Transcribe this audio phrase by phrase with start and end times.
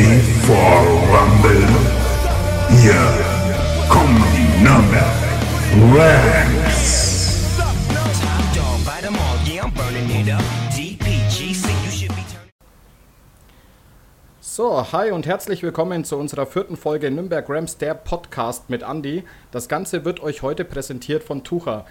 [0.00, 0.56] Ready for
[1.12, 1.68] Rumble?
[2.80, 2.94] Hier
[3.90, 4.64] kommen die
[12.14, 12.50] be turning.
[14.40, 19.24] So, hi und herzlich willkommen zu unserer vierten Folge Nürnberg Rams, der Podcast mit Andy.
[19.50, 21.84] Das Ganze wird euch heute präsentiert von Tucher.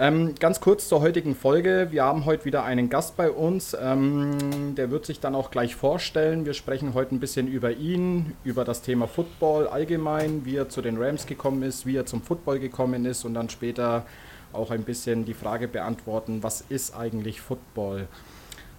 [0.00, 1.88] Ähm, ganz kurz zur heutigen Folge.
[1.90, 3.76] Wir haben heute wieder einen Gast bei uns.
[3.80, 6.46] Ähm, der wird sich dann auch gleich vorstellen.
[6.46, 10.82] Wir sprechen heute ein bisschen über ihn, über das Thema Football allgemein, wie er zu
[10.82, 14.04] den Rams gekommen ist, wie er zum Football gekommen ist und dann später
[14.52, 18.06] auch ein bisschen die Frage beantworten, was ist eigentlich Football?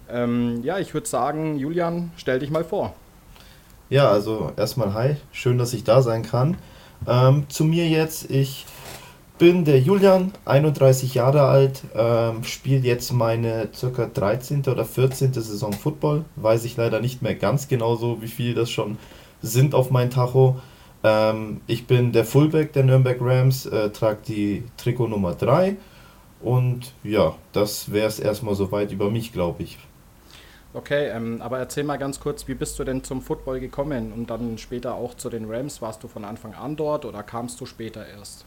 [0.08, 2.94] Ähm, ja, ich würde sagen, Julian, stell dich mal vor.
[3.90, 6.56] Ja, also erstmal hi, schön, dass ich da sein kann.
[7.06, 8.64] Ähm, zu mir jetzt, ich
[9.40, 14.64] bin der Julian, 31 Jahre alt, ähm, spiele jetzt meine circa 13.
[14.68, 15.32] oder 14.
[15.32, 16.26] Saison Football.
[16.36, 18.98] Weiß ich leider nicht mehr ganz genau so, wie viel das schon
[19.40, 20.60] sind auf mein Tacho.
[21.02, 25.78] Ähm, ich bin der Fullback der Nürnberg Rams, äh, trage die Trikot Nummer 3
[26.42, 29.78] und ja, das wäre es erstmal soweit über mich, glaube ich.
[30.74, 34.28] Okay, ähm, aber erzähl mal ganz kurz, wie bist du denn zum Football gekommen und
[34.28, 35.80] dann später auch zu den Rams?
[35.80, 38.44] Warst du von Anfang an dort oder kamst du später erst?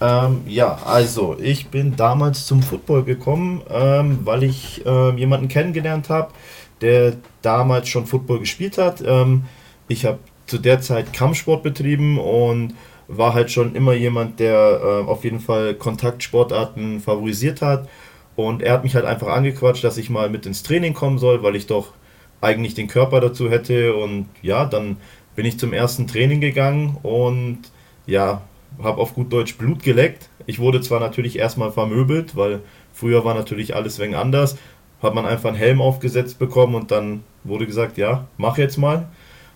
[0.00, 6.10] Ähm, ja, also ich bin damals zum Football gekommen, ähm, weil ich ähm, jemanden kennengelernt
[6.10, 6.32] habe,
[6.80, 9.02] der damals schon Football gespielt hat.
[9.06, 9.44] Ähm,
[9.88, 12.74] ich habe zu der Zeit Kampfsport betrieben und
[13.08, 17.88] war halt schon immer jemand, der äh, auf jeden Fall Kontaktsportarten favorisiert hat.
[18.36, 21.42] Und er hat mich halt einfach angequatscht, dass ich mal mit ins Training kommen soll,
[21.42, 21.92] weil ich doch
[22.40, 23.94] eigentlich den Körper dazu hätte.
[23.94, 24.96] Und ja, dann
[25.36, 27.60] bin ich zum ersten Training gegangen und
[28.06, 28.42] ja,
[28.82, 30.28] habe auf gut Deutsch Blut geleckt.
[30.46, 32.60] Ich wurde zwar natürlich erstmal vermöbelt, weil
[32.92, 34.56] früher war natürlich alles wegen anders.
[35.02, 39.08] Hat man einfach einen Helm aufgesetzt bekommen und dann wurde gesagt, ja, mach jetzt mal.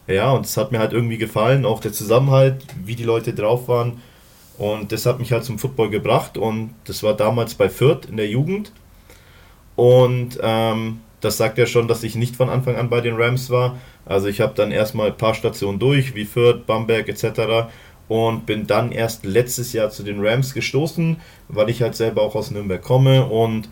[0.06, 3.68] Ja, und es hat mir halt irgendwie gefallen, auch der Zusammenhalt, wie die Leute drauf
[3.68, 4.00] waren.
[4.56, 8.16] Und das hat mich halt zum Football gebracht und das war damals bei Fürth in
[8.16, 8.72] der Jugend.
[9.76, 13.50] Und ähm, das sagt ja schon, dass ich nicht von Anfang an bei den Rams
[13.50, 13.78] war.
[14.04, 17.68] Also ich habe dann erstmal ein paar Stationen durch, wie Fürth, Bamberg etc
[18.08, 22.34] und bin dann erst letztes Jahr zu den Rams gestoßen, weil ich halt selber auch
[22.34, 23.68] aus Nürnberg komme und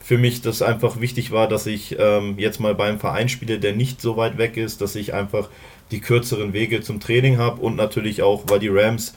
[0.00, 3.74] für mich das einfach wichtig war, dass ich ähm, jetzt mal beim Verein spiele, der
[3.74, 5.48] nicht so weit weg ist, dass ich einfach
[5.90, 9.14] die kürzeren Wege zum Training habe und natürlich auch, weil die Rams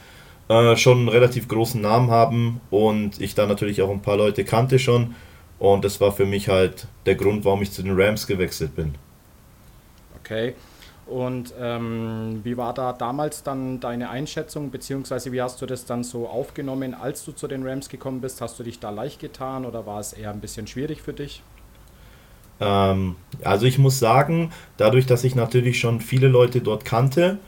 [0.49, 4.43] äh, schon einen relativ großen Namen haben und ich da natürlich auch ein paar Leute
[4.43, 5.15] kannte schon
[5.59, 8.95] und das war für mich halt der Grund, warum ich zu den Rams gewechselt bin.
[10.19, 10.53] Okay.
[11.11, 16.05] Und ähm, wie war da damals dann deine Einschätzung, beziehungsweise wie hast du das dann
[16.05, 18.39] so aufgenommen, als du zu den Rams gekommen bist?
[18.39, 21.43] Hast du dich da leicht getan oder war es eher ein bisschen schwierig für dich?
[22.61, 27.39] Ähm, also ich muss sagen, dadurch, dass ich natürlich schon viele Leute dort kannte,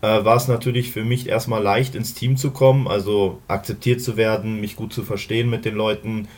[0.00, 4.16] äh, war es natürlich für mich erstmal leicht ins Team zu kommen, also akzeptiert zu
[4.16, 6.28] werden, mich gut zu verstehen mit den Leuten.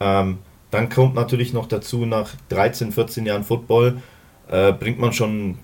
[0.00, 0.38] Ähm,
[0.72, 4.02] dann kommt natürlich noch dazu, nach 13, 14 Jahren Football
[4.48, 5.58] äh, bringt man schon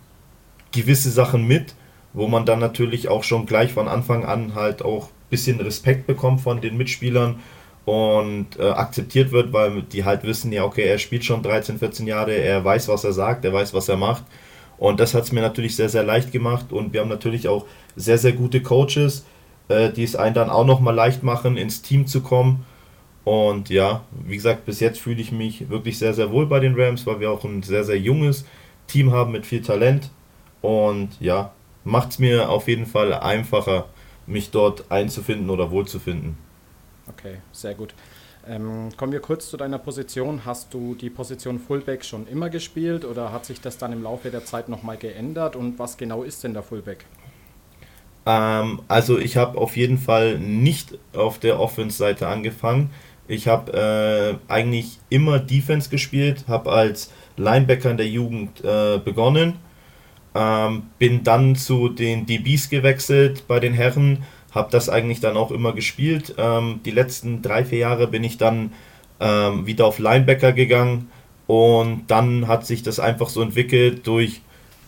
[0.73, 1.75] gewisse Sachen mit,
[2.13, 6.07] wo man dann natürlich auch schon gleich von Anfang an halt auch ein bisschen Respekt
[6.07, 7.41] bekommt von den Mitspielern
[7.85, 12.07] und äh, akzeptiert wird, weil die halt wissen, ja, okay, er spielt schon 13, 14
[12.07, 14.25] Jahre, er weiß, was er sagt, er weiß, was er macht.
[14.79, 17.67] Und das hat es mir natürlich sehr, sehr leicht gemacht und wir haben natürlich auch
[17.97, 19.27] sehr, sehr gute Coaches,
[19.69, 22.65] äh, die es einen dann auch nochmal leicht machen, ins Team zu kommen.
[23.25, 26.75] Und ja, wie gesagt, bis jetzt fühle ich mich wirklich sehr, sehr wohl bei den
[26.81, 28.47] Rams, weil wir auch ein sehr, sehr junges
[28.87, 30.11] Team haben mit viel Talent.
[30.63, 31.53] Und ja,
[31.85, 33.87] macht es mir auf jeden Fall einfacher,
[34.27, 36.37] mich dort einzufinden oder wohlzufinden.
[37.09, 37.95] Okay, sehr gut.
[38.49, 40.45] Ähm, kommen wir kurz zu deiner Position.
[40.45, 44.31] Hast du die Position Fullback schon immer gespielt oder hat sich das dann im Laufe
[44.31, 45.57] der Zeit nochmal geändert?
[45.57, 47.05] Und was genau ist denn der Fullback?
[48.27, 52.91] Ähm, also ich habe auf jeden Fall nicht auf der Offense-Seite angefangen.
[53.29, 59.59] Ich habe äh, eigentlich immer Defense gespielt, habe als Linebacker in der Jugend äh, begonnen
[60.35, 65.51] ähm, bin dann zu den DBs gewechselt bei den Herren, habe das eigentlich dann auch
[65.51, 66.35] immer gespielt.
[66.39, 68.73] Ähm, die letzten drei, vier Jahre bin ich dann
[69.21, 71.11] ähm, wieder auf Linebacker gegangen
[71.47, 74.41] und dann hat sich das einfach so entwickelt durch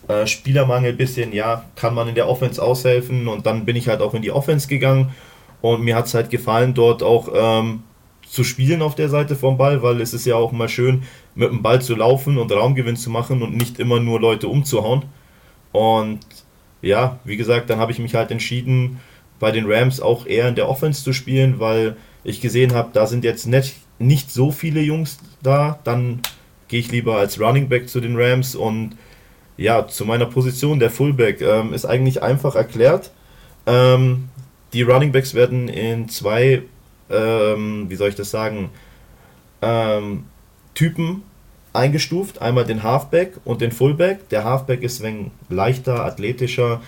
[0.08, 4.00] äh, Spielermangel bisschen, ja, kann man in der Offense aushelfen und dann bin ich halt
[4.00, 5.10] auch in die Offense gegangen
[5.60, 7.82] und mir hat es halt gefallen, dort auch ähm,
[8.28, 11.02] zu spielen auf der Seite vom Ball, weil es ist ja auch mal schön,
[11.34, 15.02] mit dem Ball zu laufen und Raumgewinn zu machen und nicht immer nur Leute umzuhauen.
[15.72, 16.20] Und
[16.82, 19.00] ja, wie gesagt, dann habe ich mich halt entschieden,
[19.38, 23.06] bei den Rams auch eher in der Offense zu spielen, weil ich gesehen habe, da
[23.06, 25.78] sind jetzt nicht, nicht so viele Jungs da.
[25.84, 26.20] Dann
[26.68, 28.96] gehe ich lieber als Running Back zu den Rams und
[29.56, 33.10] ja, zu meiner Position, der Fullback, ähm, ist eigentlich einfach erklärt.
[33.66, 34.28] Ähm,
[34.72, 36.62] die Running Backs werden in zwei,
[37.10, 38.70] ähm, wie soll ich das sagen,
[39.60, 40.24] ähm,
[40.74, 41.22] Typen
[41.72, 42.42] eingestuft.
[42.42, 44.28] Einmal den Halfback und den Fullback.
[44.28, 46.80] Der Halfback ist ein leichter, athletischer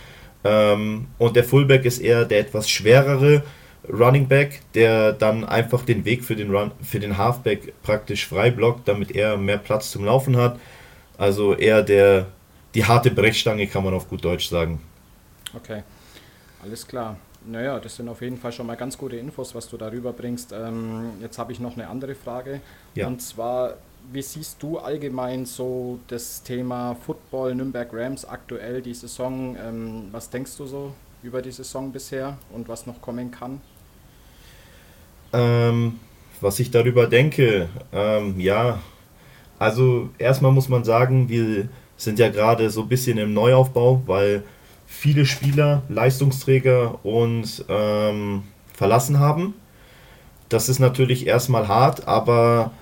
[0.44, 3.42] ähm, und der Fullback ist eher der etwas schwerere
[3.88, 8.50] Running Back, der dann einfach den Weg für den, Run, für den Halfback praktisch frei
[8.50, 10.58] blockt, damit er mehr Platz zum Laufen hat.
[11.18, 12.26] Also eher der,
[12.74, 14.80] die harte Brechstange, kann man auf gut Deutsch sagen.
[15.54, 15.82] Okay,
[16.62, 17.16] alles klar.
[17.46, 20.52] Naja, das sind auf jeden Fall schon mal ganz gute Infos, was du darüber bringst.
[20.52, 22.60] Ähm, jetzt habe ich noch eine andere Frage.
[22.94, 23.06] Ja.
[23.06, 23.74] Und zwar,
[24.12, 29.56] wie siehst du allgemein so das Thema Football Nürnberg Rams aktuell, die Saison?
[29.56, 30.92] Ähm, was denkst du so
[31.22, 33.60] über die Saison bisher und was noch kommen kann?
[35.32, 35.98] Ähm,
[36.40, 38.78] was ich darüber denke, ähm, ja,
[39.58, 44.44] also erstmal muss man sagen, wir sind ja gerade so ein bisschen im Neuaufbau, weil
[44.86, 48.42] viele Spieler, Leistungsträger uns ähm,
[48.72, 49.54] verlassen haben.
[50.48, 52.72] Das ist natürlich erstmal hart, aber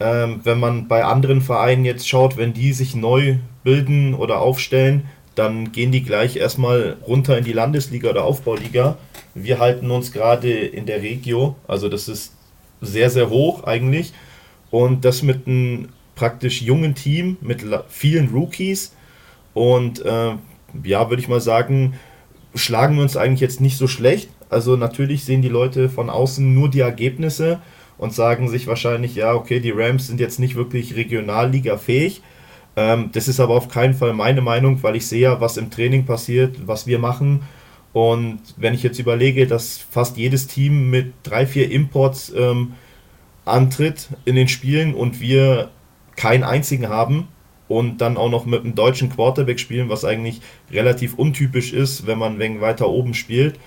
[0.00, 5.08] ähm, wenn man bei anderen Vereinen jetzt schaut, wenn die sich neu bilden oder aufstellen,
[5.34, 8.98] dann gehen die gleich erstmal runter in die Landesliga oder Aufbauliga.
[9.34, 12.32] Wir halten uns gerade in der Regio, also das ist
[12.80, 14.12] sehr, sehr hoch eigentlich.
[14.70, 18.94] Und das mit einem praktisch jungen Team, mit vielen Rookies.
[19.54, 20.32] Und äh,
[20.84, 21.94] ja, würde ich mal sagen,
[22.54, 24.28] schlagen wir uns eigentlich jetzt nicht so schlecht.
[24.50, 27.60] Also natürlich sehen die Leute von außen nur die Ergebnisse
[27.98, 32.22] und sagen sich wahrscheinlich, ja, okay, die Rams sind jetzt nicht wirklich Regionalliga fähig.
[32.76, 35.70] Ähm, das ist aber auf keinen Fall meine Meinung, weil ich sehe ja, was im
[35.70, 37.42] Training passiert, was wir machen.
[37.92, 42.74] Und wenn ich jetzt überlege, dass fast jedes Team mit drei, vier Imports ähm,
[43.44, 45.70] antritt in den Spielen und wir
[46.16, 47.28] keinen einzigen haben,
[47.68, 50.40] und dann auch noch mit einem deutschen Quarterback spielen, was eigentlich
[50.72, 53.58] relativ untypisch ist, wenn man wegen weiter oben spielt.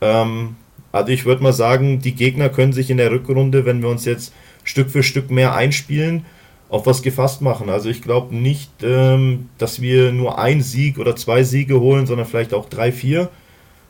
[0.00, 0.56] Ähm,
[0.94, 4.04] also ich würde mal sagen, die Gegner können sich in der Rückrunde, wenn wir uns
[4.04, 4.32] jetzt
[4.62, 6.24] Stück für Stück mehr einspielen,
[6.68, 7.68] auf was gefasst machen.
[7.68, 12.26] Also ich glaube nicht, ähm, dass wir nur ein Sieg oder zwei Siege holen, sondern
[12.26, 13.28] vielleicht auch drei, vier.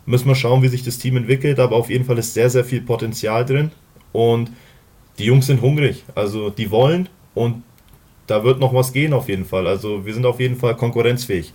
[0.07, 2.65] Müssen wir schauen, wie sich das Team entwickelt, aber auf jeden Fall ist sehr, sehr
[2.65, 3.71] viel Potenzial drin
[4.13, 4.51] und
[5.19, 6.05] die Jungs sind hungrig.
[6.15, 7.63] Also die wollen und
[8.27, 9.67] da wird noch was gehen auf jeden Fall.
[9.67, 11.53] Also wir sind auf jeden Fall konkurrenzfähig.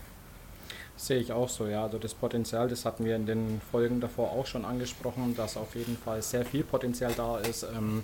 [1.00, 1.84] Sehe ich auch so, ja.
[1.84, 5.74] Also das Potenzial, das hatten wir in den Folgen davor auch schon angesprochen, dass auf
[5.75, 7.63] jeden Fall sehr viel Potenzial da ist.
[7.63, 8.04] Ähm,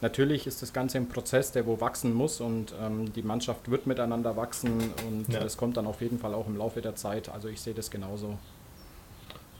[0.00, 3.86] natürlich ist das Ganze ein Prozess, der wo wachsen muss und ähm, die Mannschaft wird
[3.86, 4.72] miteinander wachsen
[5.06, 5.40] und ja.
[5.40, 7.28] das kommt dann auf jeden Fall auch im Laufe der Zeit.
[7.28, 8.38] Also ich sehe das genauso.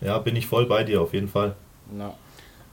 [0.01, 1.57] Ja, bin ich voll bei dir auf jeden Fall.
[1.93, 2.15] Na.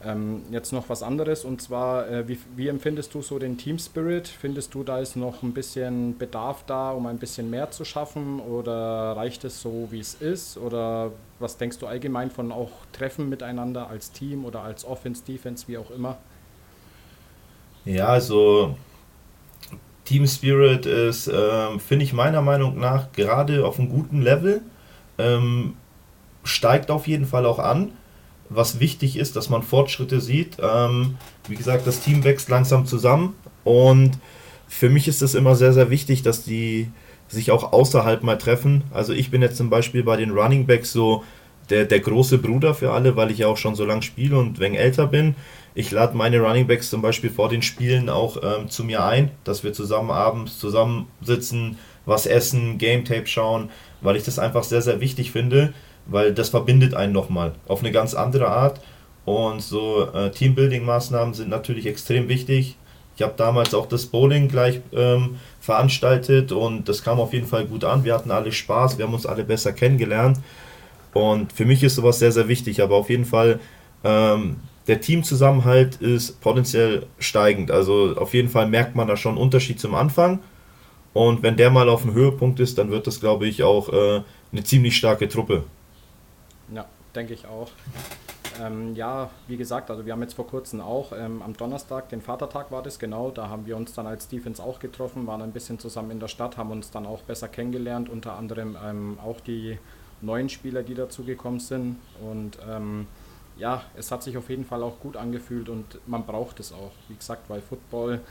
[0.04, 3.80] Ähm, jetzt noch was anderes und zwar, äh, wie, wie, empfindest du so den Team
[3.80, 4.28] Spirit?
[4.28, 8.40] Findest du, da ist noch ein bisschen Bedarf da, um ein bisschen mehr zu schaffen
[8.40, 10.58] oder reicht es so, wie es ist?
[10.58, 15.68] Oder was denkst du allgemein von auch Treffen miteinander als Team oder als Offense, Defense,
[15.68, 16.18] wie auch immer?
[17.84, 18.76] Ja, also
[20.06, 24.62] Team Spirit ist, ähm, finde ich meiner Meinung nach gerade auf einem guten Level,
[25.18, 25.76] ähm,
[26.44, 27.94] steigt auf jeden Fall auch an
[28.50, 30.58] was wichtig ist, dass man Fortschritte sieht.
[30.62, 34.18] Ähm, wie gesagt, das Team wächst langsam zusammen und
[34.68, 36.90] für mich ist es immer sehr, sehr wichtig, dass die
[37.28, 38.84] sich auch außerhalb mal treffen.
[38.92, 41.24] Also ich bin jetzt zum Beispiel bei den Running Backs so
[41.70, 44.60] der, der große Bruder für alle, weil ich ja auch schon so lange spiele und
[44.60, 45.36] wenn älter bin.
[45.76, 49.32] Ich lade meine Running Backs zum Beispiel vor den Spielen auch ähm, zu mir ein,
[49.44, 53.70] dass wir zusammen abends zusammensitzen, was essen, Game Tape schauen,
[54.02, 55.74] weil ich das einfach sehr, sehr wichtig finde
[56.10, 58.82] weil das verbindet einen nochmal auf eine ganz andere Art.
[59.26, 62.78] Und so äh, Teambuilding-Maßnahmen sind natürlich extrem wichtig.
[63.18, 67.66] Ich habe damals auch das Bowling gleich ähm, veranstaltet und das kam auf jeden Fall
[67.66, 68.04] gut an.
[68.04, 70.40] Wir hatten alle Spaß, wir haben uns alle besser kennengelernt.
[71.14, 72.82] Und für mich ist sowas sehr, sehr wichtig.
[72.82, 73.60] Aber auf jeden Fall,
[74.04, 77.72] ähm, der Teamzusammenhalt ist potenziell steigend.
[77.72, 80.40] Also auf jeden Fall merkt man da schon einen Unterschied zum Anfang.
[81.14, 84.22] Und wenn der mal auf dem Höhepunkt ist, dann wird das, glaube ich, auch äh,
[84.52, 85.64] eine ziemlich starke Truppe
[87.16, 87.70] denke ich auch.
[88.62, 92.22] Ähm, ja, wie gesagt, also wir haben jetzt vor kurzem auch ähm, am Donnerstag, den
[92.22, 95.52] Vatertag war das genau, da haben wir uns dann als Defense auch getroffen, waren ein
[95.52, 99.40] bisschen zusammen in der Stadt, haben uns dann auch besser kennengelernt, unter anderem ähm, auch
[99.42, 99.78] die
[100.22, 101.98] neuen Spieler, die dazugekommen sind.
[102.22, 103.08] Und ähm,
[103.58, 106.92] ja, es hat sich auf jeden Fall auch gut angefühlt und man braucht es auch,
[107.10, 108.22] wie gesagt, weil Football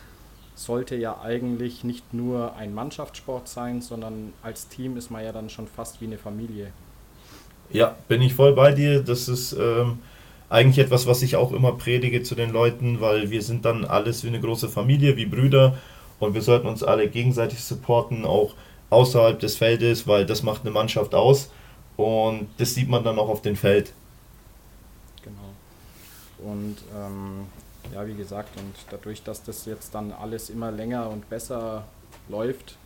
[0.55, 5.51] sollte ja eigentlich nicht nur ein Mannschaftssport sein, sondern als Team ist man ja dann
[5.51, 6.73] schon fast wie eine Familie.
[7.71, 9.03] Ja, bin ich voll bei dir.
[9.03, 9.99] Das ist ähm,
[10.49, 14.25] eigentlich etwas, was ich auch immer predige zu den Leuten, weil wir sind dann alles
[14.25, 15.77] wie eine große Familie, wie Brüder
[16.19, 18.55] und wir sollten uns alle gegenseitig supporten, auch
[18.91, 21.51] außerhalb des Feldes, weil das macht eine Mannschaft aus
[21.97, 23.93] und das sieht man dann auch auf dem Feld.
[25.23, 26.51] Genau.
[26.51, 27.47] Und ähm,
[27.93, 31.85] ja, wie gesagt, und dadurch, dass das jetzt dann alles immer länger und besser
[32.29, 32.77] läuft,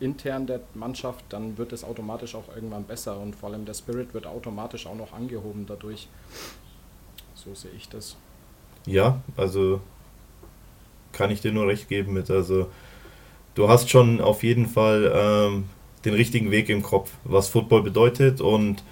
[0.00, 4.14] intern der Mannschaft, dann wird es automatisch auch irgendwann besser und vor allem der Spirit
[4.14, 6.08] wird automatisch auch noch angehoben dadurch.
[7.34, 8.16] So sehe ich das.
[8.86, 9.80] Ja, also
[11.12, 12.30] kann ich dir nur recht geben mit.
[12.30, 12.68] Also
[13.54, 15.64] du hast schon auf jeden Fall ähm,
[16.04, 18.82] den richtigen Weg im Kopf, was Football bedeutet und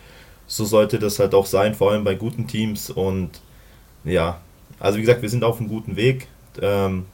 [0.47, 3.41] so sollte das halt auch sein, vor allem bei guten Teams und
[4.05, 4.41] ja,
[4.79, 6.29] also wie gesagt, wir sind auf einem guten Weg.
[6.61, 7.07] Ähm,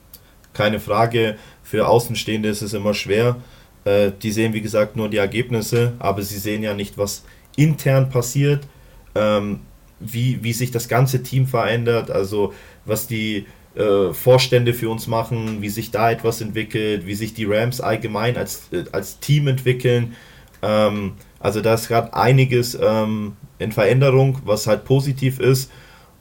[0.52, 3.36] keine Frage, für Außenstehende ist es immer schwer.
[3.84, 7.24] Äh, die sehen, wie gesagt, nur die Ergebnisse, aber sie sehen ja nicht, was
[7.56, 8.66] intern passiert,
[9.14, 9.60] ähm,
[10.00, 12.52] wie, wie sich das ganze Team verändert, also
[12.84, 17.44] was die äh, Vorstände für uns machen, wie sich da etwas entwickelt, wie sich die
[17.44, 20.14] Rams allgemein als, äh, als Team entwickeln.
[20.62, 25.70] Ähm, also da ist gerade einiges ähm, in Veränderung, was halt positiv ist.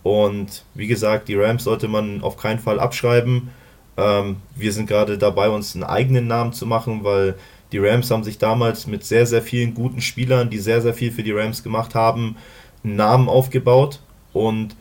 [0.04, 3.50] Und wie gesagt, die Rams sollte man auf keinen Fall abschreiben.
[3.96, 7.36] Ähm, wir sind gerade dabei, uns einen eigenen Namen zu machen, weil
[7.74, 11.12] die Rams haben sich damals mit sehr, sehr vielen guten Spielern, die sehr, sehr viel
[11.12, 12.38] für die Rams gemacht haben,
[12.84, 14.00] einen Namen aufgebaut.
[14.32, 14.76] Und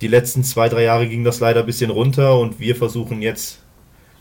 [0.00, 3.58] die letzten zwei, drei Jahre ging das leider ein bisschen runter und wir versuchen jetzt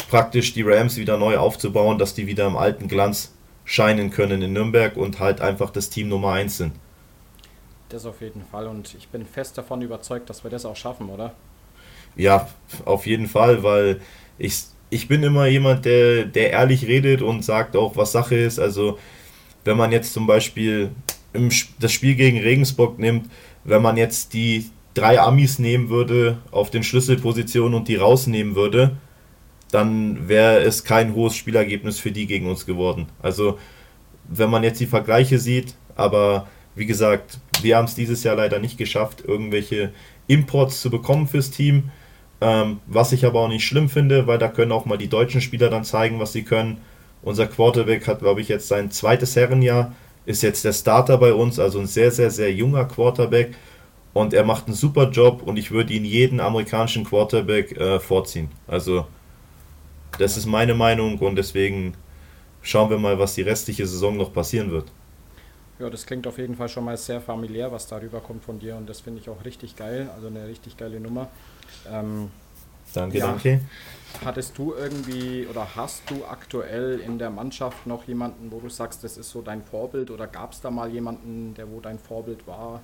[0.10, 3.34] praktisch die Rams wieder neu aufzubauen, dass die wieder im alten Glanz
[3.66, 6.74] scheinen können in Nürnberg und halt einfach das Team Nummer 1 sind.
[7.90, 11.10] Das auf jeden Fall und ich bin fest davon überzeugt, dass wir das auch schaffen,
[11.10, 11.34] oder?
[12.16, 12.48] Ja,
[12.86, 14.02] auf jeden Fall, weil
[14.38, 18.60] ich, ich bin immer jemand, der, der ehrlich redet und sagt auch, was Sache ist.
[18.60, 19.00] Also,
[19.64, 20.92] wenn man jetzt zum Beispiel
[21.34, 23.32] im, das Spiel gegen Regensburg nimmt,
[23.64, 28.98] wenn man jetzt die drei Amis nehmen würde auf den Schlüsselpositionen und die rausnehmen würde,
[29.72, 33.08] dann wäre es kein hohes Spielergebnis für die gegen uns geworden.
[33.22, 33.58] Also,
[34.28, 38.60] wenn man jetzt die Vergleiche sieht, aber wie gesagt, wir haben es dieses Jahr leider
[38.60, 39.94] nicht geschafft, irgendwelche
[40.28, 41.92] Imports zu bekommen fürs Team.
[42.42, 45.42] Ähm, was ich aber auch nicht schlimm finde, weil da können auch mal die deutschen
[45.42, 46.82] Spieler dann zeigen, was sie können.
[47.22, 49.94] Unser Quarterback hat, glaube ich, jetzt sein zweites Herrenjahr,
[50.26, 53.56] ist jetzt der Starter bei uns, also ein sehr, sehr, sehr junger Quarterback.
[54.14, 58.50] Und er macht einen super Job und ich würde ihn jeden amerikanischen Quarterback äh, vorziehen.
[58.68, 59.06] Also,
[60.18, 61.96] das ist meine Meinung und deswegen
[62.62, 64.92] schauen wir mal, was die restliche Saison noch passieren wird.
[65.80, 68.76] Ja, das klingt auf jeden Fall schon mal sehr familiär, was darüber kommt von dir
[68.76, 71.28] und das finde ich auch richtig geil, also eine richtig geile Nummer.
[71.92, 72.30] Ähm,
[72.94, 73.62] danke, ja, danke.
[74.26, 79.04] Hattest du irgendwie oder hast du aktuell in der Mannschaft noch jemanden, wo du sagst,
[79.04, 82.46] das ist so dein Vorbild oder gab es da mal jemanden, der wo dein Vorbild
[82.46, 82.82] war?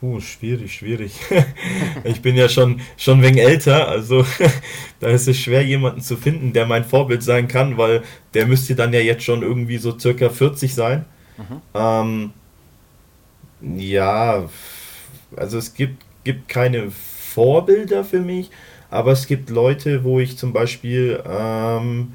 [0.00, 1.18] Puh, schwierig, schwierig.
[2.04, 4.26] ich bin ja schon, schon wenig älter, also
[5.00, 8.02] da ist es schwer, jemanden zu finden, der mein Vorbild sein kann, weil
[8.34, 11.06] der müsste dann ja jetzt schon irgendwie so circa 40 sein.
[11.38, 11.62] Mhm.
[11.74, 12.32] Ähm,
[13.78, 14.50] ja,
[15.34, 16.92] also es gibt, gibt keine
[17.36, 18.50] Vorbilder für mich,
[18.88, 22.14] aber es gibt Leute, wo ich zum Beispiel ähm,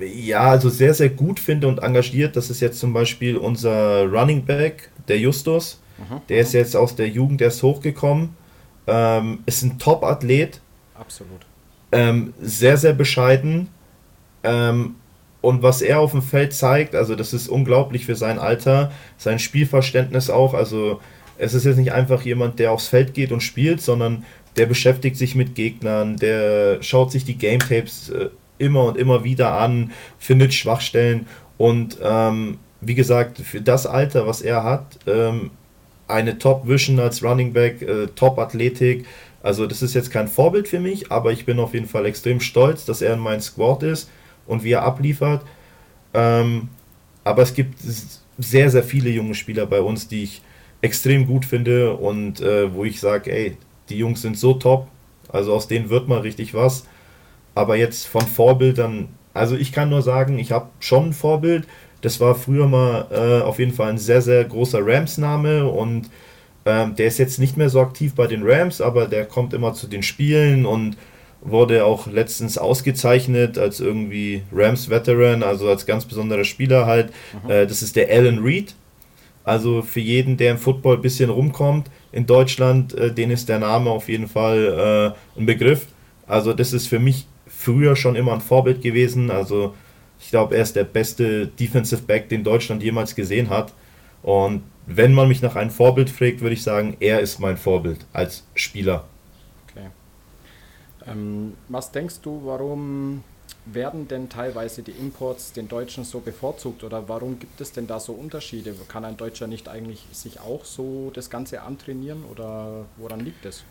[0.00, 2.36] ja, also sehr, sehr gut finde und engagiert.
[2.36, 5.78] Das ist jetzt zum Beispiel unser Running Back, der Justus.
[5.98, 6.22] Mhm.
[6.30, 8.30] Der ist jetzt aus der Jugend erst hochgekommen.
[8.86, 10.62] Ähm, ist ein Top-Athlet.
[10.94, 11.40] Absolut.
[11.92, 13.68] Ähm, sehr, sehr bescheiden.
[14.42, 14.94] Ähm,
[15.42, 19.38] und was er auf dem Feld zeigt, also das ist unglaublich für sein Alter, sein
[19.38, 20.54] Spielverständnis auch.
[20.54, 21.00] Also
[21.38, 24.24] es ist jetzt nicht einfach jemand, der aufs Feld geht und spielt, sondern
[24.56, 28.28] der beschäftigt sich mit Gegnern, der schaut sich die Game Tapes äh,
[28.58, 31.26] immer und immer wieder an, findet Schwachstellen
[31.56, 35.50] und ähm, wie gesagt, für das Alter, was er hat, ähm,
[36.06, 39.04] eine Top-Vision als Running Back, äh, Top-Athletik.
[39.42, 42.40] Also das ist jetzt kein Vorbild für mich, aber ich bin auf jeden Fall extrem
[42.40, 44.08] stolz, dass er in meinem Squad ist
[44.46, 45.44] und wie er abliefert.
[46.14, 46.68] Ähm,
[47.24, 47.78] aber es gibt
[48.38, 50.42] sehr, sehr viele junge Spieler bei uns, die ich
[50.80, 53.56] extrem gut finde und äh, wo ich sage, ey,
[53.88, 54.88] die Jungs sind so top,
[55.28, 56.86] also aus denen wird mal richtig was.
[57.54, 61.66] Aber jetzt von Vorbildern, also ich kann nur sagen, ich habe schon ein Vorbild.
[62.00, 66.08] Das war früher mal äh, auf jeden Fall ein sehr, sehr großer Rams-Name und
[66.64, 69.74] ähm, der ist jetzt nicht mehr so aktiv bei den Rams, aber der kommt immer
[69.74, 70.96] zu den Spielen und
[71.40, 77.10] wurde auch letztens ausgezeichnet als irgendwie Rams-Veteran, also als ganz besonderer Spieler halt.
[77.48, 78.74] Äh, das ist der Alan Reed.
[79.48, 83.58] Also für jeden, der im Football ein bisschen rumkommt in Deutschland, äh, den ist der
[83.58, 85.86] Name auf jeden Fall äh, ein Begriff.
[86.26, 89.30] Also das ist für mich früher schon immer ein Vorbild gewesen.
[89.30, 89.74] Also
[90.20, 93.72] ich glaube, er ist der beste Defensive Back, den Deutschland jemals gesehen hat.
[94.22, 98.04] Und wenn man mich nach einem Vorbild fragt, würde ich sagen, er ist mein Vorbild
[98.12, 99.06] als Spieler.
[101.06, 103.24] Ähm, was denkst du, warum
[103.72, 108.00] werden denn teilweise die Imports den Deutschen so bevorzugt oder warum gibt es denn da
[108.00, 108.74] so Unterschiede?
[108.88, 113.64] Kann ein Deutscher nicht eigentlich sich auch so das Ganze antrainieren oder woran liegt es?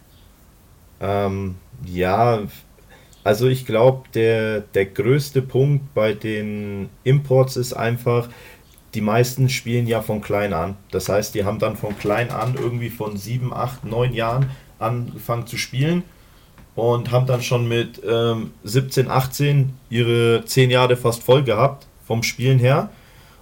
[0.99, 2.43] Ähm, ja,
[3.23, 8.29] also ich glaube, der, der größte Punkt bei den Imports ist einfach,
[8.93, 10.77] die meisten spielen ja von klein an.
[10.91, 14.49] Das heißt, die haben dann von klein an irgendwie von 7, 8, 9 Jahren
[14.79, 16.03] angefangen zu spielen
[16.77, 22.21] und haben dann schon mit ähm, 17, 18 ihre 10 Jahre fast voll gehabt vom
[22.21, 22.91] Spielen her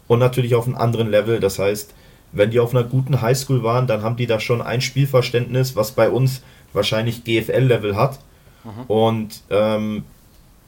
[0.07, 1.41] und natürlich auf einem anderen Level.
[1.41, 1.93] Das heißt,
[2.31, 5.91] wenn die auf einer guten Highschool waren, dann haben die da schon ein Spielverständnis, was
[5.91, 8.19] bei uns wahrscheinlich GFL-Level hat.
[8.63, 8.83] Mhm.
[8.87, 10.05] Und ähm,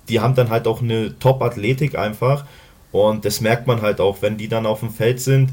[0.10, 2.44] die haben dann halt auch eine Top-Athletik einfach.
[2.92, 5.52] Und das merkt man halt auch, wenn die dann auf dem Feld sind,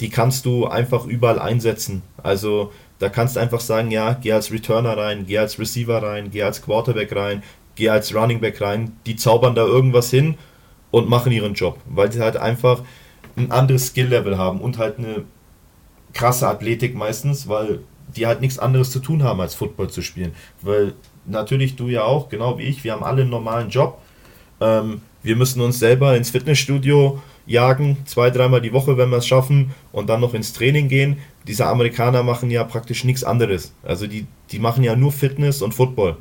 [0.00, 2.02] die kannst du einfach überall einsetzen.
[2.24, 6.30] Also da kannst du einfach sagen, ja, geh als Returner rein, geh als Receiver rein,
[6.30, 7.42] geh als Quarterback rein,
[7.74, 8.96] geh als Running Back rein.
[9.06, 10.36] Die zaubern da irgendwas hin
[10.90, 12.82] und machen ihren Job, weil sie halt einfach
[13.36, 15.24] ein anderes Skill-Level haben und halt eine
[16.14, 17.80] krasse Athletik meistens, weil
[18.16, 20.32] die halt nichts anderes zu tun haben, als Football zu spielen.
[20.62, 20.94] Weil
[21.26, 24.00] natürlich du ja auch, genau wie ich, wir haben alle einen normalen Job.
[24.60, 29.26] Ähm, wir müssen uns selber ins Fitnessstudio jagen, zwei, dreimal die Woche, wenn wir es
[29.26, 31.18] schaffen, und dann noch ins Training gehen.
[31.46, 33.72] Diese Amerikaner machen ja praktisch nichts anderes.
[33.82, 36.16] Also die, die machen ja nur Fitness und Football.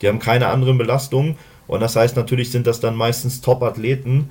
[0.00, 1.36] Die haben keine anderen Belastungen.
[1.66, 4.30] Und das heißt, natürlich sind das dann meistens Top-Athleten,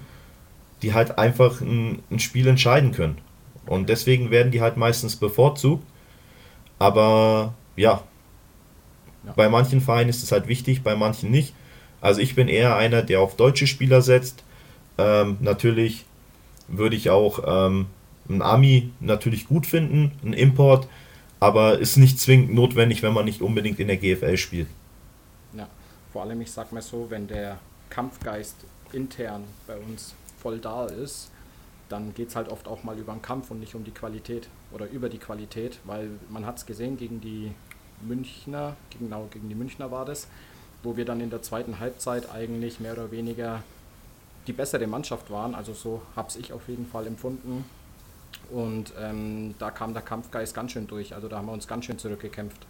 [0.81, 3.17] die halt einfach ein, ein Spiel entscheiden können.
[3.65, 5.85] Und deswegen werden die halt meistens bevorzugt.
[6.79, 8.03] Aber ja,
[9.25, 9.33] ja.
[9.35, 11.53] bei manchen Vereinen ist es halt wichtig, bei manchen nicht.
[11.99, 14.43] Also ich bin eher einer, der auf deutsche Spieler setzt.
[14.97, 16.05] Ähm, natürlich
[16.67, 17.87] würde ich auch ähm,
[18.29, 20.87] ein Ami natürlich gut finden, ein Import,
[21.39, 24.67] aber ist nicht zwingend notwendig, wenn man nicht unbedingt in der GFL spielt.
[25.53, 25.67] Ja,
[26.11, 28.55] vor allem, ich sag mal so, wenn der Kampfgeist
[28.91, 31.31] intern bei uns voll da ist,
[31.89, 34.49] dann geht es halt oft auch mal über den Kampf und nicht um die Qualität
[34.71, 37.51] oder über die Qualität, weil man hat es gesehen gegen die
[38.01, 40.27] Münchner, genau gegen die Münchner war das,
[40.83, 43.63] wo wir dann in der zweiten Halbzeit eigentlich mehr oder weniger
[44.47, 45.53] die bessere Mannschaft waren.
[45.53, 47.65] Also so habe ich auf jeden Fall empfunden.
[48.49, 51.13] Und ähm, da kam der Kampfgeist ganz schön durch.
[51.13, 52.65] Also da haben wir uns ganz schön zurückgekämpft.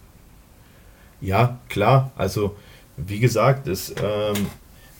[1.21, 2.11] Ja, klar.
[2.15, 2.55] Also
[2.97, 4.47] wie gesagt, es, ähm,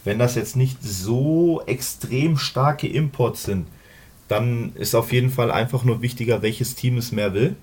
[0.04, 3.68] wenn das jetzt nicht so extrem starke Imports sind,
[4.28, 7.56] dann ist auf jeden Fall einfach nur wichtiger, welches Team es mehr will.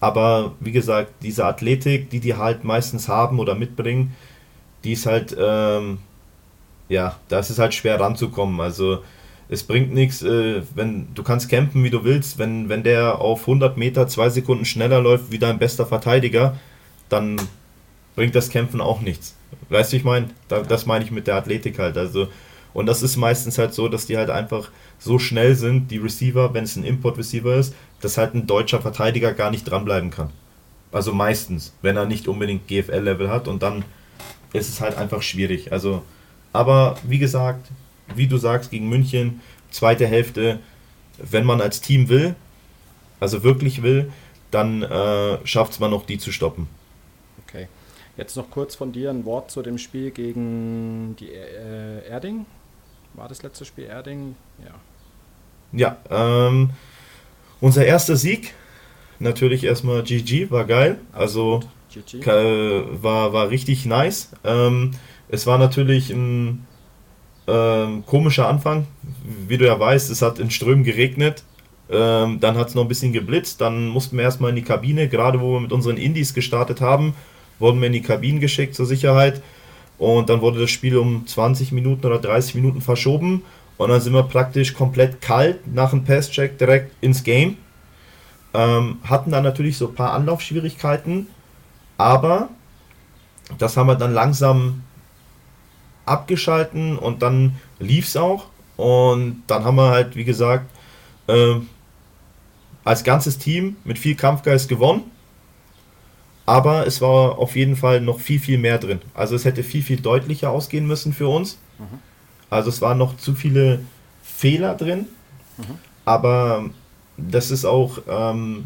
[0.00, 4.16] Aber wie gesagt, diese Athletik, die die halt meistens haben oder mitbringen,
[4.84, 5.98] die ist halt ähm,
[6.90, 8.60] ja, da ist es halt schwer ranzukommen.
[8.60, 9.02] Also
[9.48, 13.42] es bringt nichts, äh, wenn du kannst campen, wie du willst, wenn, wenn der auf
[13.42, 16.58] 100 Meter zwei Sekunden schneller läuft wie dein bester Verteidiger,
[17.08, 17.40] dann
[18.16, 19.36] bringt das Kämpfen auch nichts.
[19.70, 21.96] Weißt du, ich meine, da, das meine ich mit der Athletik halt.
[21.96, 22.28] Also
[22.72, 26.54] und das ist meistens halt so, dass die halt einfach so schnell sind, die Receiver,
[26.54, 30.30] wenn es ein Import-Receiver ist, dass halt ein deutscher Verteidiger gar nicht dranbleiben kann.
[30.92, 33.84] Also meistens, wenn er nicht unbedingt GFL-Level hat und dann
[34.52, 35.72] ist es halt einfach schwierig.
[35.72, 36.02] Also
[36.52, 37.68] aber wie gesagt,
[38.14, 40.58] wie du sagst, gegen München, zweite Hälfte,
[41.18, 42.34] wenn man als Team will,
[43.20, 44.10] also wirklich will,
[44.50, 46.66] dann äh, schafft es man noch, die zu stoppen.
[47.46, 47.68] Okay.
[48.16, 52.46] Jetzt noch kurz von dir ein Wort zu dem Spiel gegen die äh, Erding.
[53.14, 54.34] War das letzte Spiel Erding?
[54.64, 54.74] Ja.
[55.72, 56.70] Ja, ähm,
[57.60, 58.54] unser erster Sieg,
[59.20, 60.98] natürlich erstmal GG, war geil.
[61.12, 61.60] Also
[61.92, 62.26] GG.
[62.26, 64.30] war, war richtig nice.
[64.42, 64.92] Ähm,
[65.30, 66.66] es war natürlich ein
[67.46, 68.86] ähm, komischer Anfang.
[69.46, 71.44] Wie du ja weißt, es hat in Strömen geregnet.
[71.90, 73.60] Ähm, dann hat es noch ein bisschen geblitzt.
[73.60, 75.08] Dann mussten wir erstmal in die Kabine.
[75.08, 77.14] Gerade wo wir mit unseren Indies gestartet haben,
[77.58, 79.42] wurden wir in die Kabinen geschickt zur Sicherheit.
[79.98, 83.42] Und dann wurde das Spiel um 20 Minuten oder 30 Minuten verschoben.
[83.76, 87.56] Und dann sind wir praktisch komplett kalt nach dem Passcheck direkt ins Game.
[88.52, 91.28] Ähm, hatten dann natürlich so ein paar Anlaufschwierigkeiten.
[91.98, 92.48] Aber
[93.58, 94.82] das haben wir dann langsam
[96.06, 98.46] abgeschalten und dann lief es auch.
[98.76, 100.70] Und dann haben wir halt, wie gesagt,
[101.26, 101.56] äh,
[102.84, 105.02] als ganzes Team mit viel Kampfgeist gewonnen.
[106.46, 109.00] Aber es war auf jeden Fall noch viel, viel mehr drin.
[109.14, 111.58] Also es hätte viel, viel deutlicher ausgehen müssen für uns.
[111.78, 111.98] Mhm.
[112.48, 113.80] Also es waren noch zu viele
[114.22, 115.06] Fehler drin.
[115.58, 115.78] Mhm.
[116.04, 116.64] Aber
[117.16, 118.64] das ist auch ähm,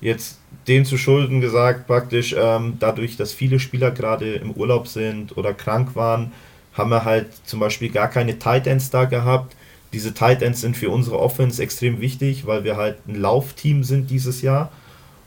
[0.00, 5.36] jetzt dem zu Schulden gesagt, praktisch ähm, dadurch, dass viele Spieler gerade im Urlaub sind
[5.36, 6.32] oder krank waren,
[6.76, 9.56] haben wir halt zum Beispiel gar keine Tight Ends da gehabt.
[9.92, 14.10] Diese Tight Ends sind für unsere Offense extrem wichtig, weil wir halt ein Laufteam sind
[14.10, 14.70] dieses Jahr.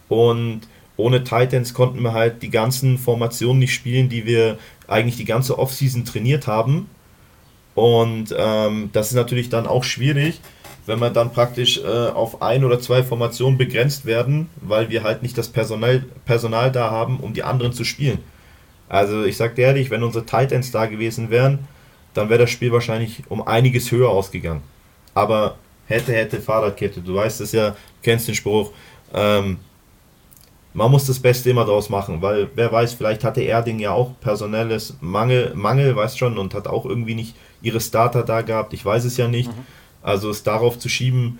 [0.09, 0.62] Und
[0.95, 4.57] ohne Tight Ends konnten wir halt die ganzen Formationen nicht spielen, die wir
[4.88, 6.88] eigentlich die ganze Offseason trainiert haben.
[7.73, 10.41] Und ähm, das ist natürlich dann auch schwierig,
[10.85, 15.23] wenn man dann praktisch äh, auf ein oder zwei Formationen begrenzt werden, weil wir halt
[15.23, 18.19] nicht das Personal, Personal da haben, um die anderen zu spielen.
[18.89, 21.60] Also ich sag dir ehrlich, wenn unsere Titans da gewesen wären,
[22.15, 24.62] dann wäre das Spiel wahrscheinlich um einiges höher ausgegangen.
[25.13, 28.71] Aber hätte, hätte, Fahrradkette, du weißt es ja, kennst den Spruch.
[29.13, 29.58] Ähm,
[30.73, 34.19] man muss das Beste immer daraus machen, weil wer weiß, vielleicht hatte Erding ja auch
[34.21, 38.73] personelles Mangel, Mangel, weißt schon, und hat auch irgendwie nicht ihre Starter da gehabt.
[38.73, 39.49] Ich weiß es ja nicht.
[39.49, 39.65] Mhm.
[40.02, 41.39] Also es darauf zu schieben,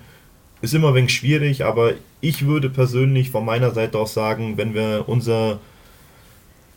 [0.62, 4.74] ist immer ein wenig schwierig, aber ich würde persönlich von meiner Seite aus sagen, wenn
[4.74, 5.60] wir unser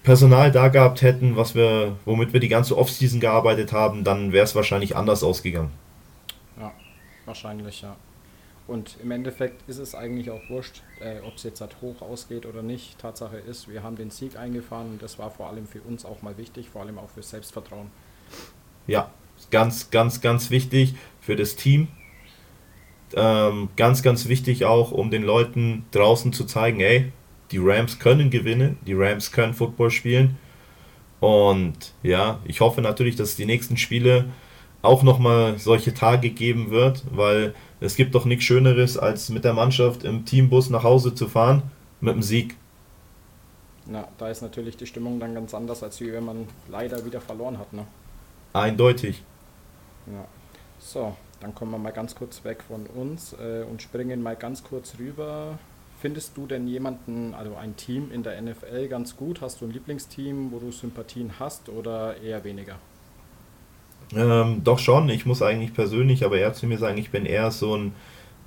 [0.03, 4.45] Personal da gehabt hätten, was wir, womit wir die ganze Offseason gearbeitet haben, dann wäre
[4.45, 5.71] es wahrscheinlich anders ausgegangen.
[6.59, 6.73] Ja,
[7.25, 7.97] wahrscheinlich, ja.
[8.67, 12.47] Und im Endeffekt ist es eigentlich auch wurscht, äh, ob es jetzt halt hoch ausgeht
[12.47, 12.99] oder nicht.
[12.99, 16.23] Tatsache ist, wir haben den Sieg eingefahren und das war vor allem für uns auch
[16.23, 17.91] mal wichtig, vor allem auch für Selbstvertrauen.
[18.87, 19.11] Ja,
[19.51, 21.89] ganz, ganz, ganz wichtig für das Team.
[23.15, 27.13] Ähm, ganz, ganz wichtig auch, um den Leuten draußen zu zeigen, ey,
[27.53, 30.37] die Rams können gewinnen, die Rams können Football spielen.
[31.21, 34.25] Und ja, ich hoffe natürlich, dass es die nächsten Spiele
[34.83, 39.55] auch nochmal solche Tage geben wird, weil es gibt doch nichts Schöneres, als mit der
[39.55, 41.63] Mannschaft im Teambus nach Hause zu fahren
[42.01, 42.57] mit dem Sieg.
[43.87, 47.59] Na, da ist natürlich die Stimmung dann ganz anders, als wenn man leider wieder verloren
[47.59, 47.73] hat.
[47.73, 47.87] Ne?
[48.53, 49.23] Eindeutig.
[50.07, 50.25] Ja.
[50.79, 54.65] So, dann kommen wir mal ganz kurz weg von uns äh, und springen mal ganz
[54.65, 55.59] kurz rüber.
[56.03, 59.41] Findest du denn jemanden, also ein Team in der NFL ganz gut?
[59.41, 62.75] Hast du ein Lieblingsteam, wo du Sympathien hast oder eher weniger?
[64.13, 67.53] Ähm, doch schon, ich muss eigentlich persönlich, aber eher zu mir sagen, ich bin eher
[67.53, 67.93] so ein,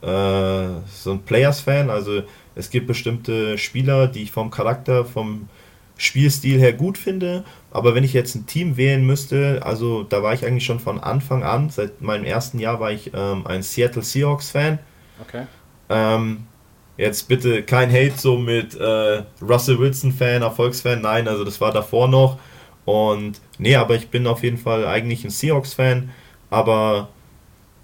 [0.01, 1.89] äh, so ein Players-Fan.
[1.89, 2.23] Also
[2.55, 5.47] es gibt bestimmte Spieler, die ich vom Charakter, vom
[5.95, 7.45] Spielstil her gut finde.
[7.71, 10.99] Aber wenn ich jetzt ein Team wählen müsste, also da war ich eigentlich schon von
[10.99, 14.77] Anfang an, seit meinem ersten Jahr war ich ähm, ein Seattle Seahawks-Fan.
[15.21, 15.45] Okay.
[15.87, 16.47] Ähm,
[16.97, 22.07] jetzt bitte kein Hate so mit äh, Russell Wilson-Fan, Erfolgsfan, nein, also das war davor
[22.07, 22.39] noch.
[22.85, 26.11] Und nee, aber ich bin auf jeden Fall eigentlich ein Seahawks-Fan,
[26.49, 27.09] aber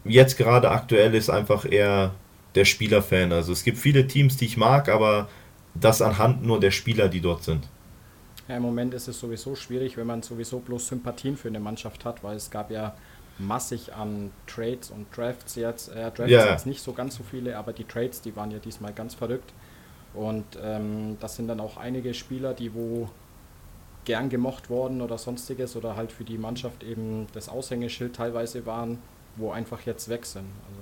[0.05, 2.11] jetzt gerade aktuell ist einfach eher
[2.55, 3.31] der Spieler-Fan.
[3.31, 5.27] Also es gibt viele Teams, die ich mag, aber
[5.73, 7.67] das anhand nur der Spieler, die dort sind.
[8.47, 12.05] Ja, Im Moment ist es sowieso schwierig, wenn man sowieso bloß Sympathien für eine Mannschaft
[12.05, 12.95] hat, weil es gab ja
[13.45, 15.89] massig an Trades und Drafts jetzt.
[15.89, 16.51] Äh, Drafts ja.
[16.51, 19.51] jetzt nicht so ganz so viele, aber die Trades, die waren ja diesmal ganz verrückt.
[20.13, 23.09] Und ähm, das sind dann auch einige Spieler, die wo
[24.05, 28.97] gern gemocht worden oder sonstiges oder halt für die Mannschaft eben das Aushängeschild teilweise waren,
[29.35, 30.45] wo einfach jetzt weg sind.
[30.67, 30.81] Also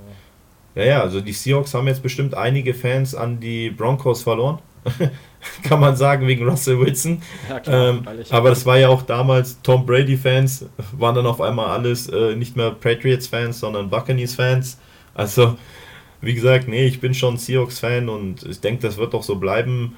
[0.76, 4.60] ja, ja, also die Seahawks haben jetzt bestimmt einige Fans an die Broncos verloren.
[5.64, 7.22] Kann man sagen, wegen Russell Wilson.
[7.48, 11.68] Ja, klar, ähm, aber das war ja auch damals Tom Brady-Fans, waren dann auf einmal
[11.68, 14.78] alles äh, nicht mehr Patriots-Fans, sondern Buccaneers-Fans.
[15.14, 15.58] Also,
[16.22, 19.96] wie gesagt, nee, ich bin schon Seahawks-Fan und ich denke, das wird auch so bleiben.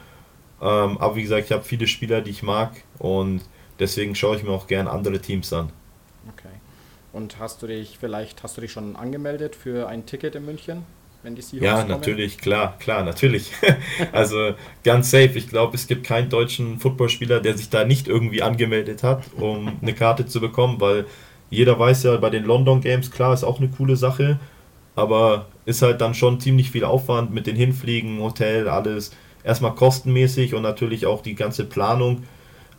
[0.61, 3.41] Ähm, aber wie gesagt, ich habe viele Spieler, die ich mag und
[3.79, 5.71] deswegen schaue ich mir auch gern andere Teams an.
[6.29, 6.49] Okay.
[7.13, 10.83] Und hast du dich vielleicht, hast du dich schon angemeldet für ein Ticket in München?
[11.23, 11.89] Wenn die Seahawks ja, kommen?
[11.89, 13.51] natürlich, klar, klar, natürlich.
[14.11, 14.53] also
[14.83, 15.33] ganz safe.
[15.35, 19.77] Ich glaube, es gibt keinen deutschen Footballspieler, der sich da nicht irgendwie angemeldet hat, um
[19.81, 21.05] eine Karte zu bekommen, weil
[21.51, 24.39] jeder weiß ja, bei den London Games, klar, ist auch eine coole Sache,
[24.95, 29.11] aber ist halt dann schon ziemlich viel Aufwand mit den Hinfliegen, Hotel, alles
[29.43, 32.23] erstmal kostenmäßig und natürlich auch die ganze Planung.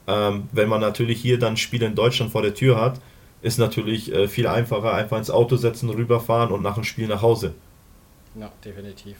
[0.09, 3.00] Ähm, wenn man natürlich hier dann Spiele in Deutschland vor der Tür hat,
[3.40, 7.22] ist natürlich äh, viel einfacher, einfach ins Auto setzen, rüberfahren und nach dem Spiel nach
[7.22, 7.55] Hause.
[8.35, 9.16] Ja, definitiv.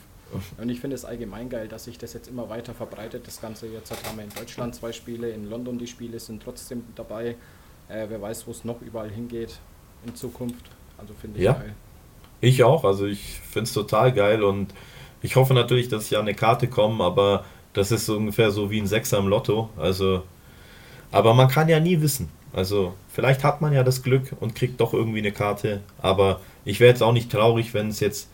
[0.57, 3.27] Und ich finde es allgemein geil, dass sich das jetzt immer weiter verbreitet.
[3.27, 6.85] Das Ganze jetzt haben wir in Deutschland zwei Spiele, in London die Spiele sind trotzdem
[6.95, 7.37] dabei.
[7.89, 9.59] Äh, wer weiß, wo es noch überall hingeht
[10.07, 10.71] in Zukunft.
[10.97, 11.53] Also finde ich ja.
[11.53, 11.75] geil.
[12.41, 14.73] Ich auch, also ich finde es total geil und
[15.21, 18.71] ich hoffe natürlich, dass ich an eine Karte komme, aber das ist so ungefähr so
[18.71, 19.71] wie ein Sechser im Lotto.
[19.77, 20.25] Also,
[21.11, 22.29] aber man kann ja nie wissen.
[22.53, 25.81] Also, vielleicht hat man ja das Glück und kriegt doch irgendwie eine Karte.
[26.01, 28.29] Aber ich wäre jetzt auch nicht traurig, wenn es jetzt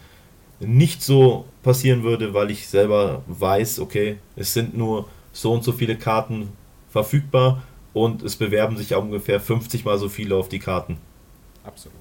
[0.60, 5.72] nicht so passieren würde, weil ich selber weiß, okay, es sind nur so und so
[5.72, 6.48] viele Karten
[6.90, 10.98] verfügbar und es bewerben sich ja ungefähr 50 mal so viele auf die Karten.
[11.64, 11.96] Absolut.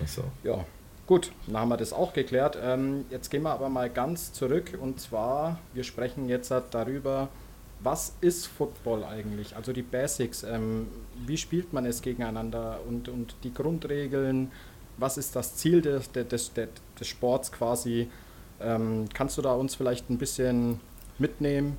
[0.00, 0.22] Also.
[0.44, 0.64] Ja,
[1.10, 2.56] Gut, dann haben wir das auch geklärt.
[2.62, 7.28] Ähm, jetzt gehen wir aber mal ganz zurück und zwar, wir sprechen jetzt darüber,
[7.80, 9.56] was ist Football eigentlich?
[9.56, 10.86] Also die Basics, ähm,
[11.26, 14.52] wie spielt man es gegeneinander und, und die Grundregeln,
[15.00, 18.08] was ist das Ziel des, des, des, Sports quasi?
[18.60, 20.80] Ähm, kannst du da uns vielleicht ein bisschen
[21.18, 21.78] mitnehmen,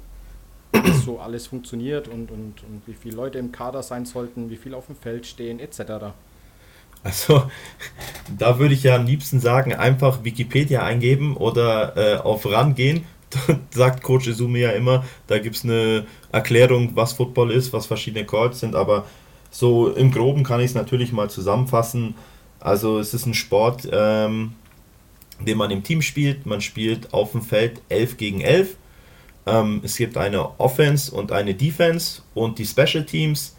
[0.73, 4.57] wie so alles funktioniert und, und, und wie viele Leute im Kader sein sollten, wie
[4.57, 6.13] viel auf dem Feld stehen, etc.?
[7.03, 7.43] Also
[8.37, 13.05] da würde ich ja am liebsten sagen, einfach Wikipedia eingeben oder äh, auf RAN gehen.
[13.71, 18.25] Sagt Coach Izumi ja immer, da gibt es eine Erklärung, was Football ist, was verschiedene
[18.25, 19.05] Calls sind, aber
[19.49, 22.15] so im Groben kann ich es natürlich mal zusammenfassen.
[22.61, 24.53] Also es ist ein Sport, ähm,
[25.39, 26.45] den man im Team spielt.
[26.45, 28.77] Man spielt auf dem Feld 11 gegen 11.
[29.45, 33.55] Ähm, es gibt eine Offense und eine Defense und die Special Teams.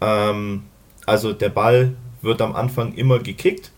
[0.00, 0.64] Ähm,
[1.06, 3.70] also der Ball wird am Anfang immer gekickt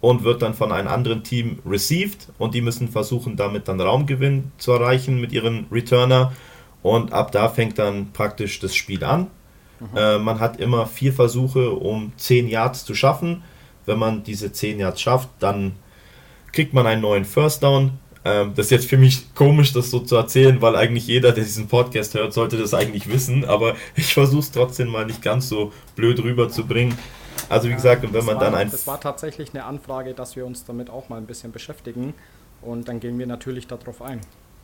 [0.00, 4.52] und wird dann von einem anderen Team received und die müssen versuchen, damit dann Raumgewinn
[4.58, 6.32] zu erreichen mit ihren Returner
[6.82, 9.28] und ab da fängt dann praktisch das Spiel an.
[9.80, 9.96] Mhm.
[9.96, 13.42] Äh, man hat immer vier Versuche, um 10 Yards zu schaffen.
[13.86, 15.72] Wenn man diese 10 Yards schafft, dann
[16.52, 17.98] kriegt man einen neuen First Down.
[18.24, 21.44] Ähm, das ist jetzt für mich komisch, das so zu erzählen, weil eigentlich jeder, der
[21.44, 23.44] diesen Podcast hört, sollte das eigentlich wissen.
[23.44, 26.96] Aber ich versuche es trotzdem mal nicht ganz so blöd rüberzubringen.
[27.48, 28.70] Also wie gesagt, wenn man war, dann ein...
[28.70, 32.14] Das war tatsächlich eine Anfrage, dass wir uns damit auch mal ein bisschen beschäftigen
[32.62, 34.20] und dann gehen wir natürlich darauf ein.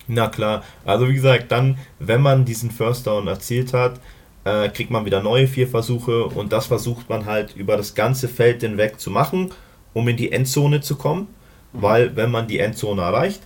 [0.07, 4.01] Na klar, also wie gesagt, dann, wenn man diesen First Down erzielt hat,
[4.45, 8.29] äh, kriegt man wieder neue vier Versuche und das versucht man halt über das ganze
[8.29, 9.51] Feld hinweg zu machen,
[9.93, 11.29] um in die Endzone zu kommen,
[11.73, 11.83] mhm.
[11.83, 13.43] weil wenn man die Endzone erreicht,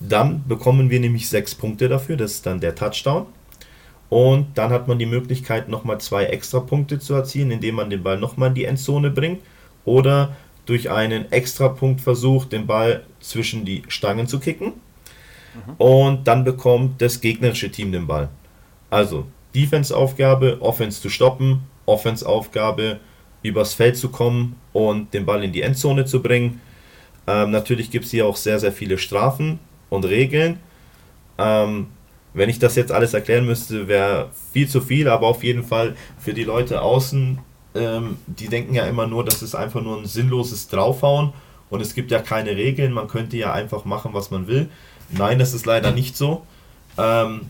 [0.00, 3.26] dann bekommen wir nämlich sechs Punkte dafür, das ist dann der Touchdown.
[4.08, 8.02] Und dann hat man die Möglichkeit, nochmal zwei extra Punkte zu erzielen, indem man den
[8.02, 9.40] Ball nochmal in die Endzone bringt.
[9.84, 14.74] Oder durch einen extra Punkt versucht, den Ball zwischen die Stangen zu kicken.
[15.54, 15.74] Mhm.
[15.78, 18.28] Und dann bekommt das gegnerische Team den Ball.
[18.90, 23.00] Also Defense-Aufgabe, Offense zu stoppen, Offense-Aufgabe,
[23.42, 26.60] übers Feld zu kommen und den Ball in die Endzone zu bringen.
[27.26, 30.60] Ähm, natürlich gibt es hier auch sehr, sehr viele Strafen und Regeln.
[31.38, 31.86] Ähm,
[32.34, 35.96] wenn ich das jetzt alles erklären müsste, wäre viel zu viel, aber auf jeden Fall
[36.18, 37.38] für die Leute außen,
[37.74, 41.32] ähm, die denken ja immer nur, das ist einfach nur ein sinnloses Draufhauen
[41.70, 44.68] und es gibt ja keine Regeln, man könnte ja einfach machen, was man will.
[45.10, 46.44] Nein, das ist leider nicht so.
[46.98, 47.42] Ähm,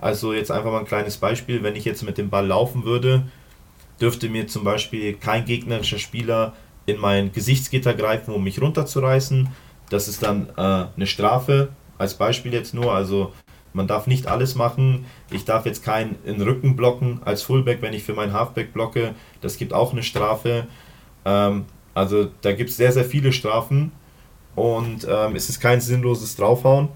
[0.00, 3.26] also jetzt einfach mal ein kleines Beispiel, wenn ich jetzt mit dem Ball laufen würde,
[4.00, 6.52] dürfte mir zum Beispiel kein gegnerischer Spieler
[6.86, 9.48] in mein Gesichtsgitter greifen, um mich runterzureißen.
[9.90, 12.92] Das ist dann äh, eine Strafe, als Beispiel jetzt nur.
[12.92, 13.32] Also
[13.72, 15.06] man darf nicht alles machen.
[15.30, 19.14] Ich darf jetzt keinen in Rücken blocken als Fullback, wenn ich für meinen Halfback blocke.
[19.40, 20.66] Das gibt auch eine Strafe.
[21.24, 23.92] Ähm, also da gibt es sehr, sehr viele Strafen
[24.54, 26.88] und ähm, es ist kein sinnloses Draufhauen.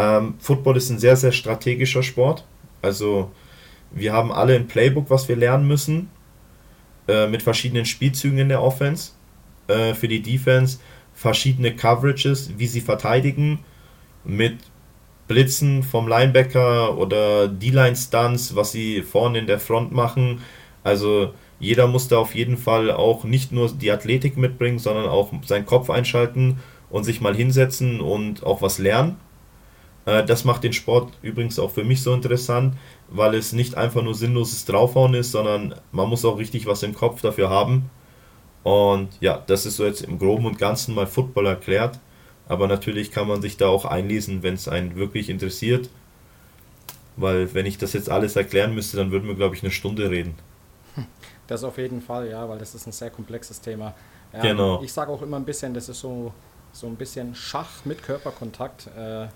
[0.00, 2.46] Ähm, Football ist ein sehr, sehr strategischer Sport.
[2.80, 3.30] Also
[3.90, 6.08] wir haben alle ein Playbook, was wir lernen müssen,
[7.06, 9.12] äh, mit verschiedenen Spielzügen in der Offense.
[9.68, 10.78] Äh, für die Defense
[11.12, 13.58] verschiedene Coverages, wie sie verteidigen,
[14.24, 14.56] mit
[15.28, 20.40] Blitzen vom Linebacker oder D-Line-Stunts, was sie vorne in der Front machen.
[20.82, 25.30] Also jeder muss da auf jeden Fall auch nicht nur die Athletik mitbringen, sondern auch
[25.44, 26.58] seinen Kopf einschalten
[26.88, 29.16] und sich mal hinsetzen und auch was lernen.
[30.06, 32.74] Äh, das macht den Sport übrigens auch für mich so interessant,
[33.08, 36.94] weil es nicht einfach nur sinnloses Draufhauen ist, sondern man muss auch richtig was im
[36.94, 37.90] Kopf dafür haben.
[38.62, 41.98] Und ja, das ist so jetzt im Groben und Ganzen mal Football erklärt.
[42.48, 45.88] Aber natürlich kann man sich da auch einlesen, wenn es einen wirklich interessiert.
[47.16, 50.10] Weil wenn ich das jetzt alles erklären müsste, dann würden wir, glaube ich, eine Stunde
[50.10, 50.34] reden.
[51.46, 53.94] Das auf jeden Fall, ja, weil das ist ein sehr komplexes Thema.
[54.32, 54.82] Ja, genau.
[54.82, 56.32] Ich sage auch immer ein bisschen, das ist so,
[56.72, 58.88] so ein bisschen Schach mit Körperkontakt.
[58.96, 59.26] Äh,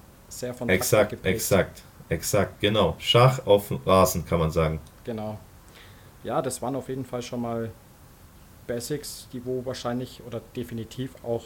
[0.41, 1.37] sehr von Exakt, geprägt.
[1.37, 2.97] exakt, exakt, genau.
[2.99, 4.81] Schach auf Rasen, kann man sagen.
[5.05, 5.39] Genau.
[6.23, 7.71] Ja, das waren auf jeden Fall schon mal
[8.67, 11.45] Basics, die wo wahrscheinlich oder definitiv auch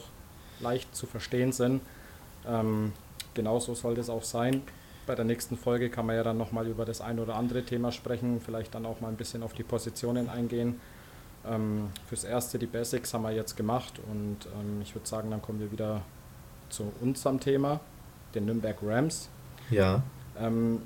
[0.61, 1.83] leicht zu verstehen sind.
[2.47, 2.93] Ähm,
[3.35, 4.63] genauso sollte es auch sein.
[5.07, 7.93] Bei der nächsten Folge kann man ja dann nochmal über das ein oder andere Thema
[7.93, 10.81] sprechen, vielleicht dann auch mal ein bisschen auf die Positionen eingehen.
[11.47, 15.41] Ähm, fürs Erste die Basics haben wir jetzt gemacht und ähm, ich würde sagen, dann
[15.41, 16.03] kommen wir wieder
[16.69, 17.81] zu unserem Thema,
[18.35, 19.29] den Nürnberg Rams.
[19.71, 20.03] Ja.
[20.39, 20.83] Ähm,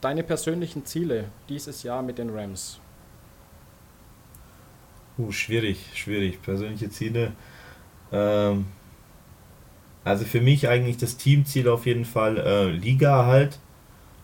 [0.00, 2.78] deine persönlichen Ziele dieses Jahr mit den Rams?
[5.18, 6.40] Uh, schwierig, schwierig.
[6.42, 7.32] Persönliche Ziele.
[8.12, 8.66] Ähm,
[10.04, 13.58] also für mich eigentlich das Teamziel auf jeden Fall äh, Liga halt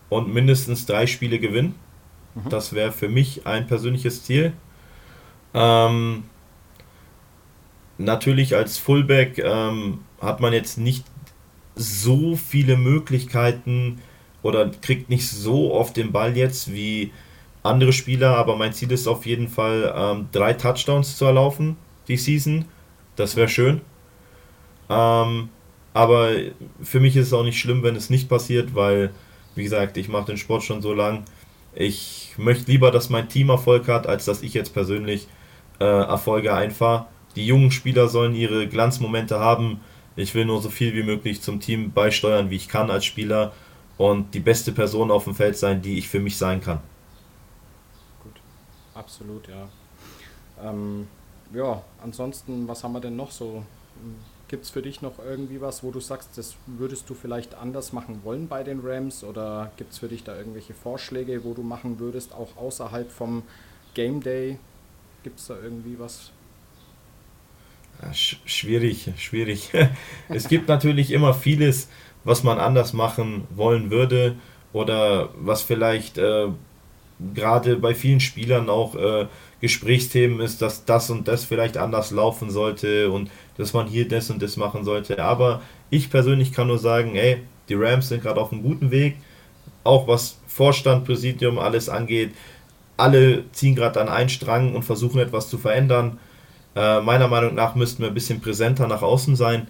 [0.08, 1.74] und mindestens drei Spiele gewinnen.
[2.34, 2.48] Mhm.
[2.48, 4.52] Das wäre für mich ein persönliches Ziel.
[5.52, 6.24] Ähm,
[7.98, 11.04] natürlich als Fullback ähm, hat man jetzt nicht
[11.74, 14.00] so viele Möglichkeiten
[14.42, 17.12] oder kriegt nicht so oft den Ball jetzt wie
[17.62, 21.76] andere Spieler, aber mein Ziel ist auf jeden Fall ähm, drei Touchdowns zu erlaufen
[22.08, 22.66] die Season
[23.16, 23.80] das wäre schön.
[24.90, 25.48] Ähm,
[25.92, 26.30] aber
[26.82, 29.12] für mich ist es auch nicht schlimm, wenn es nicht passiert, weil,
[29.54, 31.24] wie gesagt, ich mache den Sport schon so lang.
[31.74, 35.28] Ich möchte lieber, dass mein Team Erfolg hat, als dass ich jetzt persönlich
[35.80, 37.06] äh, Erfolge einfach.
[37.36, 39.80] Die jungen Spieler sollen ihre Glanzmomente haben.
[40.16, 43.52] Ich will nur so viel wie möglich zum Team beisteuern, wie ich kann als Spieler
[43.98, 46.80] und die beste Person auf dem Feld sein, die ich für mich sein kann.
[48.22, 48.34] Gut,
[48.94, 49.68] absolut, ja.
[50.62, 51.08] Ähm,
[51.52, 53.64] ja, ansonsten, was haben wir denn noch so?
[54.48, 57.92] Gibt es für dich noch irgendwie was, wo du sagst, das würdest du vielleicht anders
[57.92, 59.24] machen wollen bei den Rams?
[59.24, 63.42] Oder gibt es für dich da irgendwelche Vorschläge, wo du machen würdest, auch außerhalb vom
[63.94, 64.58] Game Day?
[65.22, 66.30] Gibt es da irgendwie was?
[68.12, 69.70] Schwierig, schwierig.
[70.28, 71.88] es gibt natürlich immer vieles,
[72.24, 74.36] was man anders machen wollen würde
[74.72, 76.48] oder was vielleicht äh,
[77.34, 79.26] gerade bei vielen Spielern auch äh,
[79.60, 84.30] Gesprächsthemen ist, dass das und das vielleicht anders laufen sollte und dass man hier das
[84.30, 85.22] und das machen sollte.
[85.22, 87.38] Aber ich persönlich kann nur sagen, ey,
[87.68, 89.16] die Rams sind gerade auf einem guten Weg,
[89.84, 92.32] auch was Vorstand, Präsidium, alles angeht.
[92.96, 96.18] Alle ziehen gerade an einen Strang und versuchen etwas zu verändern.
[96.76, 99.68] Äh, meiner Meinung nach müssten wir ein bisschen präsenter nach außen sein.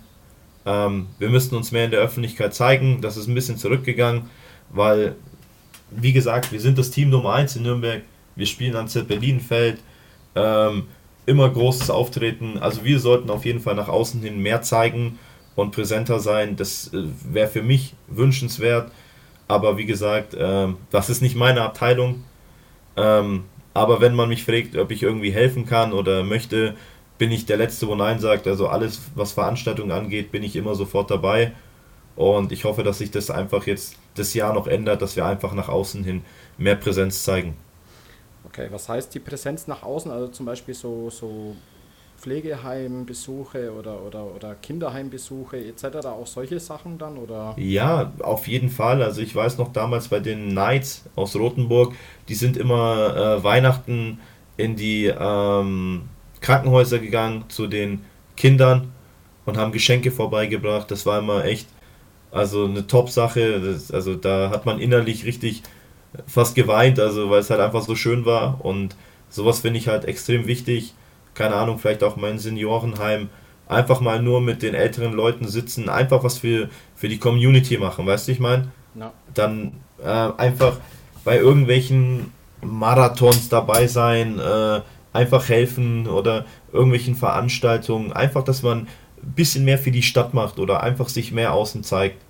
[0.67, 3.01] Ähm, wir müssten uns mehr in der Öffentlichkeit zeigen.
[3.01, 4.31] Das ist ein bisschen zurückgegangen,
[4.71, 5.17] weil,
[5.90, 8.03] wie gesagt, wir sind das Team Nummer 1 in Nürnberg.
[8.37, 9.79] Wir spielen an Zeppelinfeld.
[10.35, 10.85] Ähm,
[11.27, 12.59] immer großes Auftreten.
[12.59, 15.19] Also wir sollten auf jeden Fall nach außen hin mehr zeigen
[15.55, 16.57] und präsenter sein.
[16.57, 18.90] Das äh, wäre für mich wünschenswert.
[19.47, 22.25] Aber wie gesagt, äh, das ist nicht meine Abteilung.
[22.97, 26.75] Ähm, aber wenn man mich fragt, ob ich irgendwie helfen kann oder möchte,
[27.18, 28.46] bin ich der Letzte, wo Nein sagt.
[28.46, 31.53] Also alles, was Veranstaltungen angeht, bin ich immer sofort dabei.
[32.16, 35.53] Und ich hoffe, dass sich das einfach jetzt das Jahr noch ändert, dass wir einfach
[35.55, 36.22] nach außen hin
[36.59, 37.57] mehr Präsenz zeigen.
[38.46, 40.11] Okay, was heißt die Präsenz nach außen?
[40.11, 41.57] Also zum Beispiel so, so
[42.18, 46.07] Pflegeheimbesuche oder, oder, oder Kinderheimbesuche etc.
[46.07, 47.18] Auch solche Sachen dann?
[47.18, 47.55] Oder?
[47.59, 49.03] Ja, auf jeden Fall.
[49.03, 51.94] Also ich weiß noch damals bei den Knights aus Rothenburg,
[52.29, 54.20] die sind immer äh, Weihnachten
[54.57, 56.03] in die ähm,
[56.44, 58.04] Krankenhäuser gegangen zu den
[58.37, 58.92] Kindern
[59.46, 60.90] und haben Geschenke vorbeigebracht.
[60.90, 61.68] Das war immer echt
[62.30, 63.78] also eine Top-Sache.
[63.92, 65.62] Also da hat man innerlich richtig
[66.26, 68.94] fast geweint, also weil es halt einfach so schön war und
[69.30, 70.94] sowas finde ich halt extrem wichtig.
[71.33, 73.30] Keine Ahnung, vielleicht auch mein Seniorenheim.
[73.66, 78.07] Einfach mal nur mit den älteren Leuten sitzen, einfach was für, für die Community machen,
[78.07, 78.70] weißt du, ich meine?
[78.94, 79.12] Ja.
[79.33, 80.76] Dann äh, einfach
[81.24, 82.30] bei irgendwelchen
[82.61, 84.83] Marathons dabei sein, äh,
[85.14, 88.12] einfach helfen oder irgendwelchen Veranstaltungen.
[88.12, 88.81] Einfach, dass man
[89.22, 92.20] ein bisschen mehr für die Stadt macht oder einfach sich mehr außen zeigt.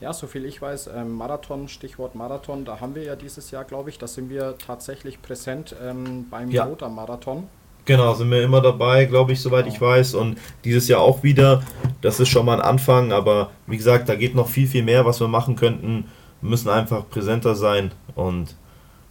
[0.00, 3.90] Ja, soviel ich weiß, ähm, Marathon, Stichwort Marathon, da haben wir ja dieses Jahr, glaube
[3.90, 6.64] ich, da sind wir tatsächlich präsent ähm, beim Ja.
[6.64, 7.44] Motor-Marathon.
[7.84, 10.14] Genau, sind wir immer dabei, glaube ich, soweit ich weiß.
[10.14, 11.62] Und dieses Jahr auch wieder.
[12.02, 15.04] Das ist schon mal ein Anfang, aber wie gesagt, da geht noch viel, viel mehr,
[15.04, 16.04] was wir machen könnten.
[16.40, 17.90] Wir müssen einfach präsenter sein.
[18.14, 18.54] Und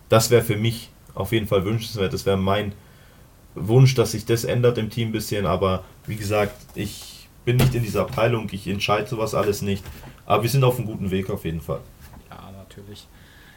[0.07, 2.13] das wäre für mich auf jeden Fall wünschenswert.
[2.13, 2.73] Das wäre mein
[3.55, 5.45] Wunsch, dass sich das ändert im Team ein bisschen.
[5.45, 8.47] Aber wie gesagt, ich bin nicht in dieser Abteilung.
[8.51, 9.83] Ich entscheide sowas alles nicht.
[10.25, 11.79] Aber wir sind auf einem guten Weg auf jeden Fall.
[12.29, 13.07] Ja, natürlich.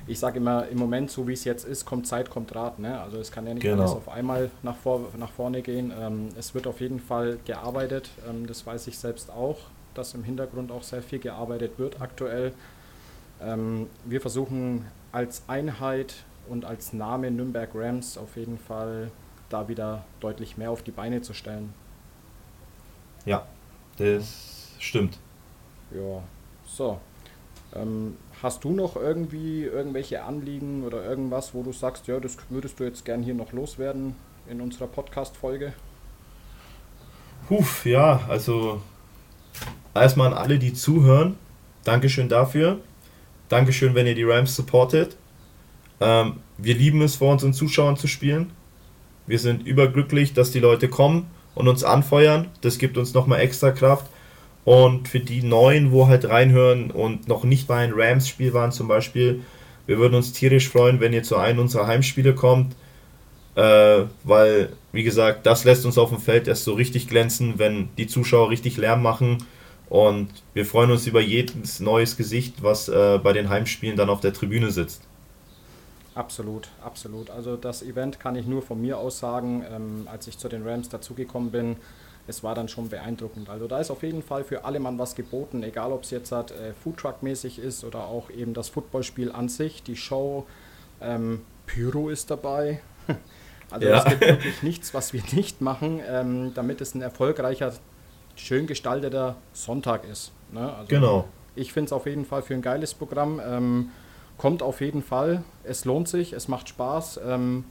[0.08, 2.78] Ich sage immer, im Moment, so wie es jetzt ist, kommt Zeit, kommt Rat.
[2.80, 3.00] Ne?
[3.00, 3.82] Also es kann ja nicht Genau.
[3.82, 5.92] alles auf einmal nach, vor, nach vorne gehen.
[5.96, 8.10] Ähm, es wird auf jeden Fall gearbeitet.
[8.28, 9.58] Ähm, das weiß ich selbst auch,
[9.94, 12.52] dass im Hintergrund auch sehr viel gearbeitet wird aktuell.
[13.40, 16.14] Ähm, wir versuchen als Einheit
[16.48, 19.10] und als Name Nürnberg Rams auf jeden Fall
[19.48, 21.72] da wieder deutlich mehr auf die Beine zu stellen.
[23.24, 23.46] Ja,
[23.98, 25.18] das stimmt.
[25.90, 26.22] Ja,
[26.66, 26.98] so.
[27.74, 32.80] Ähm, hast du noch irgendwie irgendwelche Anliegen oder irgendwas, wo du sagst, ja, das würdest
[32.80, 34.14] du jetzt gern hier noch loswerden
[34.48, 35.72] in unserer Podcast-Folge?
[37.48, 38.82] Huf, ja, also
[39.94, 41.36] erstmal an alle, die zuhören.
[41.84, 42.78] Dankeschön dafür.
[43.48, 45.16] Dankeschön, wenn ihr die Rams supportet.
[46.02, 48.50] Ähm, wir lieben es, vor unseren Zuschauern zu spielen.
[49.26, 52.48] Wir sind überglücklich, dass die Leute kommen und uns anfeuern.
[52.60, 54.06] Das gibt uns nochmal extra Kraft.
[54.64, 58.86] Und für die Neuen, wo halt reinhören und noch nicht bei einem Rams-Spiel waren zum
[58.88, 59.40] Beispiel,
[59.86, 62.76] wir würden uns tierisch freuen, wenn ihr zu einem unserer Heimspiele kommt.
[63.54, 67.88] Äh, weil, wie gesagt, das lässt uns auf dem Feld erst so richtig glänzen, wenn
[67.98, 69.38] die Zuschauer richtig Lärm machen.
[69.88, 74.20] Und wir freuen uns über jedes neues Gesicht, was äh, bei den Heimspielen dann auf
[74.20, 75.02] der Tribüne sitzt.
[76.14, 77.30] Absolut, absolut.
[77.30, 80.66] Also das Event kann ich nur von mir aus sagen, ähm, als ich zu den
[80.66, 81.76] Rams dazugekommen bin,
[82.26, 83.48] es war dann schon beeindruckend.
[83.48, 86.30] Also da ist auf jeden Fall für alle Mann was geboten, egal ob es jetzt
[86.30, 90.46] halt, äh, Foodtruck-mäßig ist oder auch eben das Footballspiel an sich, die Show,
[91.00, 92.80] ähm, Pyro ist dabei.
[93.70, 94.00] Also Ja.
[94.00, 97.72] es gibt wirklich nichts, was wir nicht machen, ähm, damit es ein erfolgreicher,
[98.36, 100.30] schön gestalteter Sonntag ist.
[100.52, 100.60] Ne?
[100.74, 101.24] Also Genau.
[101.56, 103.40] ich finde es auf jeden Fall für ein geiles Programm.
[103.42, 103.88] Ähm,
[104.42, 105.44] kommt auf jeden Fall.
[105.62, 107.20] Es lohnt sich, es macht Spaß.
[107.24, 107.62] Ähm,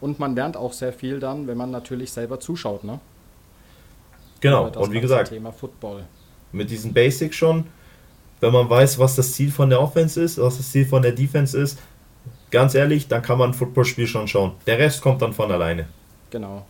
[0.00, 2.84] Und man lernt auch sehr viel dann, wenn man natürlich selber zuschaut.
[2.84, 3.00] Ne?
[4.40, 6.04] Genau, und wie gesagt, Thema Football.
[6.52, 7.64] mit diesen Basics schon,
[8.40, 11.12] wenn man weiß, was das Ziel von der Offense ist, was das Ziel von der
[11.12, 11.78] Defense ist,
[12.50, 14.52] ganz ehrlich, dann kann man ein Footballspiel schon schauen.
[14.66, 15.88] Der Rest kommt dann von alleine.
[16.30, 16.64] Genau.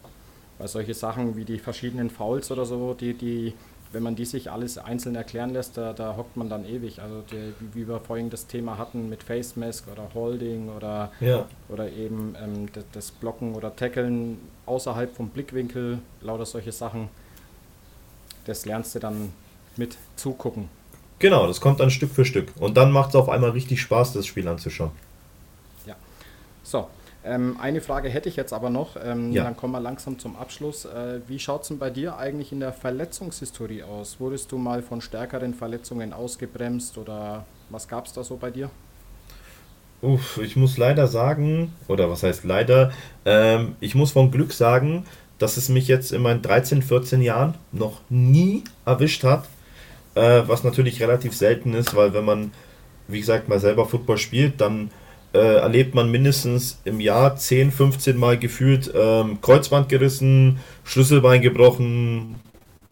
[0.58, 3.52] Weil solche Sachen wie die verschiedenen Fouls oder so, die, die,
[3.92, 7.00] wenn man die sich alles einzeln erklären lässt, da, da hockt man dann ewig.
[7.00, 11.46] Also die, wie wir vorhin das Thema hatten mit Face Mask oder Holding oder, Ja,
[11.68, 17.08] oder eben ähm, das, das Blocken oder Tackeln außerhalb vom Blickwinkel, lauter solche Sachen.
[18.46, 19.32] Das lernst du dann
[19.76, 20.68] mit zugucken.
[21.18, 22.52] genau, das kommt dann Stück für Stück.
[22.58, 24.90] Und dann macht es auf einmal richtig Spaß, das Spiel anzuschauen.
[25.86, 25.94] Ja.
[26.62, 26.88] So,
[27.24, 28.96] ähm, eine Frage hätte ich jetzt aber noch.
[29.02, 29.44] Ähm, Ja.
[29.44, 30.84] Dann kommen wir langsam zum Abschluss.
[30.84, 34.20] Äh, wie schaut es denn bei dir eigentlich in der Verletzungshistorie aus?
[34.20, 38.70] Wurdest du mal von stärkeren Verletzungen ausgebremst oder was gab es da so bei dir?
[40.02, 42.92] Uff, ich muss leider sagen, oder was heißt leider,
[43.24, 45.04] ähm, ich muss von Glück sagen,
[45.38, 49.48] dass es mich jetzt in meinen 13, 14 Jahren noch nie erwischt hat,
[50.14, 52.52] äh, was natürlich relativ selten ist, weil wenn man,
[53.08, 54.90] wie gesagt, mal selber Football spielt, dann
[55.34, 62.36] äh, erlebt man mindestens im Jahr 10, 15 Mal gefühlt ähm, Kreuzband gerissen, Schlüsselbein gebrochen,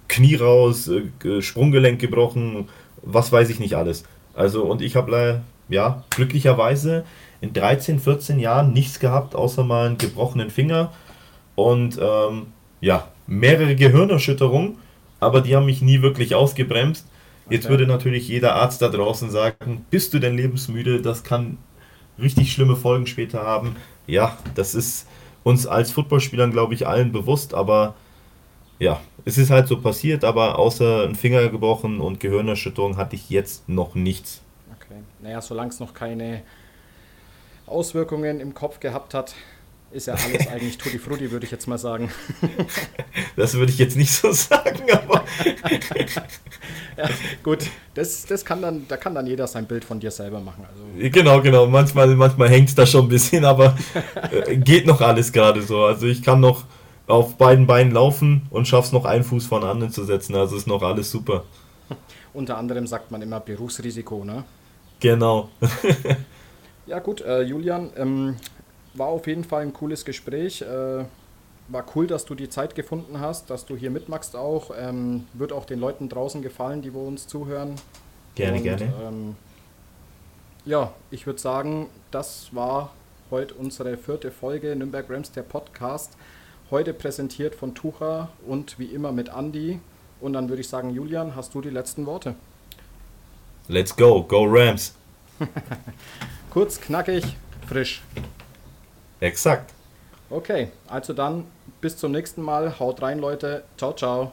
[0.09, 2.69] Knie raus, äh, Sprunggelenk gebrochen,
[3.03, 4.05] was weiß ich nicht alles.
[4.35, 7.05] Also und ich habe ja glücklicherweise
[7.41, 10.93] in 13, 14 Jahren nichts gehabt, außer mal einen gebrochenen Finger
[11.55, 12.49] und ähm,
[12.81, 14.79] ja, mehrere Gehirnerschütterungen,
[15.21, 17.07] aber die haben mich nie wirklich ausgebremst.
[17.49, 17.71] Jetzt Okay.
[17.71, 21.03] würde natürlich jeder Arzt da draußen sagen, bist du denn lebensmüde?
[21.03, 21.59] Das kann
[22.19, 23.77] richtig schlimme Folgen später haben.
[24.07, 25.07] Ja, das ist
[25.45, 27.95] uns als Footballspielern, glaube ich, allen bewusst, aber
[28.79, 33.31] ja, es ist halt so passiert, aber außer ein Finger gebrochen und Gehirnerschütterung hatte ich
[33.31, 34.43] jetzt noch nichts.
[34.77, 35.01] Okay.
[35.21, 36.43] Naja, solange es noch keine
[37.67, 39.35] Auswirkungen im Kopf gehabt hat,
[39.93, 42.11] ist ja alles eigentlich Tutti Frutti, würde ich jetzt mal sagen.
[43.37, 45.25] Das würde ich jetzt nicht so sagen, aber
[46.97, 47.09] Ja,
[47.43, 47.61] gut,
[47.95, 50.67] das, das kann dann, da kann dann jeder sein Bild von dir selber machen.
[50.69, 51.67] Also, genau, genau.
[51.67, 53.77] Manchmal, manchmal hängt es da schon ein bisschen, aber
[54.47, 55.85] äh, geht noch alles gerade so.
[55.85, 56.65] Also ich kann noch
[57.07, 60.35] auf beiden Beinen laufen und schaff's noch einen Fuß von anderen zu setzen.
[60.35, 61.45] Also ist noch alles super.
[62.35, 64.45] unter anderem sagt man immer Berufsrisiko, ne?
[65.01, 65.49] Genau.
[66.87, 68.37] Ja gut, äh, Julian, ähm,
[68.95, 70.63] war auf jeden Fall ein cooles Gespräch.
[70.63, 71.05] Äh,
[71.69, 74.71] war cool, dass du die Zeit gefunden hast, dass du hier mitmachst auch.
[74.79, 77.77] Ähm, wird auch den Leuten draußen gefallen, die wo uns zuhören.
[78.35, 78.93] Gerne, Und, gerne.
[79.03, 79.37] Ähm,
[80.65, 82.93] ja, ich würde sagen, das war
[83.31, 86.13] heute unsere vierte Folge Nürnberg Rams, der Podcast.
[86.71, 89.81] Heute präsentiert von Tucher und wie immer mit Andy.
[90.21, 92.35] Und dann würde ich sagen, Julian, hast du die letzten Worte?
[93.69, 94.23] Let's go.
[94.23, 94.95] Go Rams.
[96.51, 97.37] Kurz, knackig,
[97.67, 98.03] frisch.
[99.23, 99.73] Exakt.
[100.31, 101.47] Okay, also dann
[101.81, 102.81] bis zum nächsten Mal.
[102.81, 103.63] Haut rein, Leute.
[103.77, 104.33] Ciao, ciao.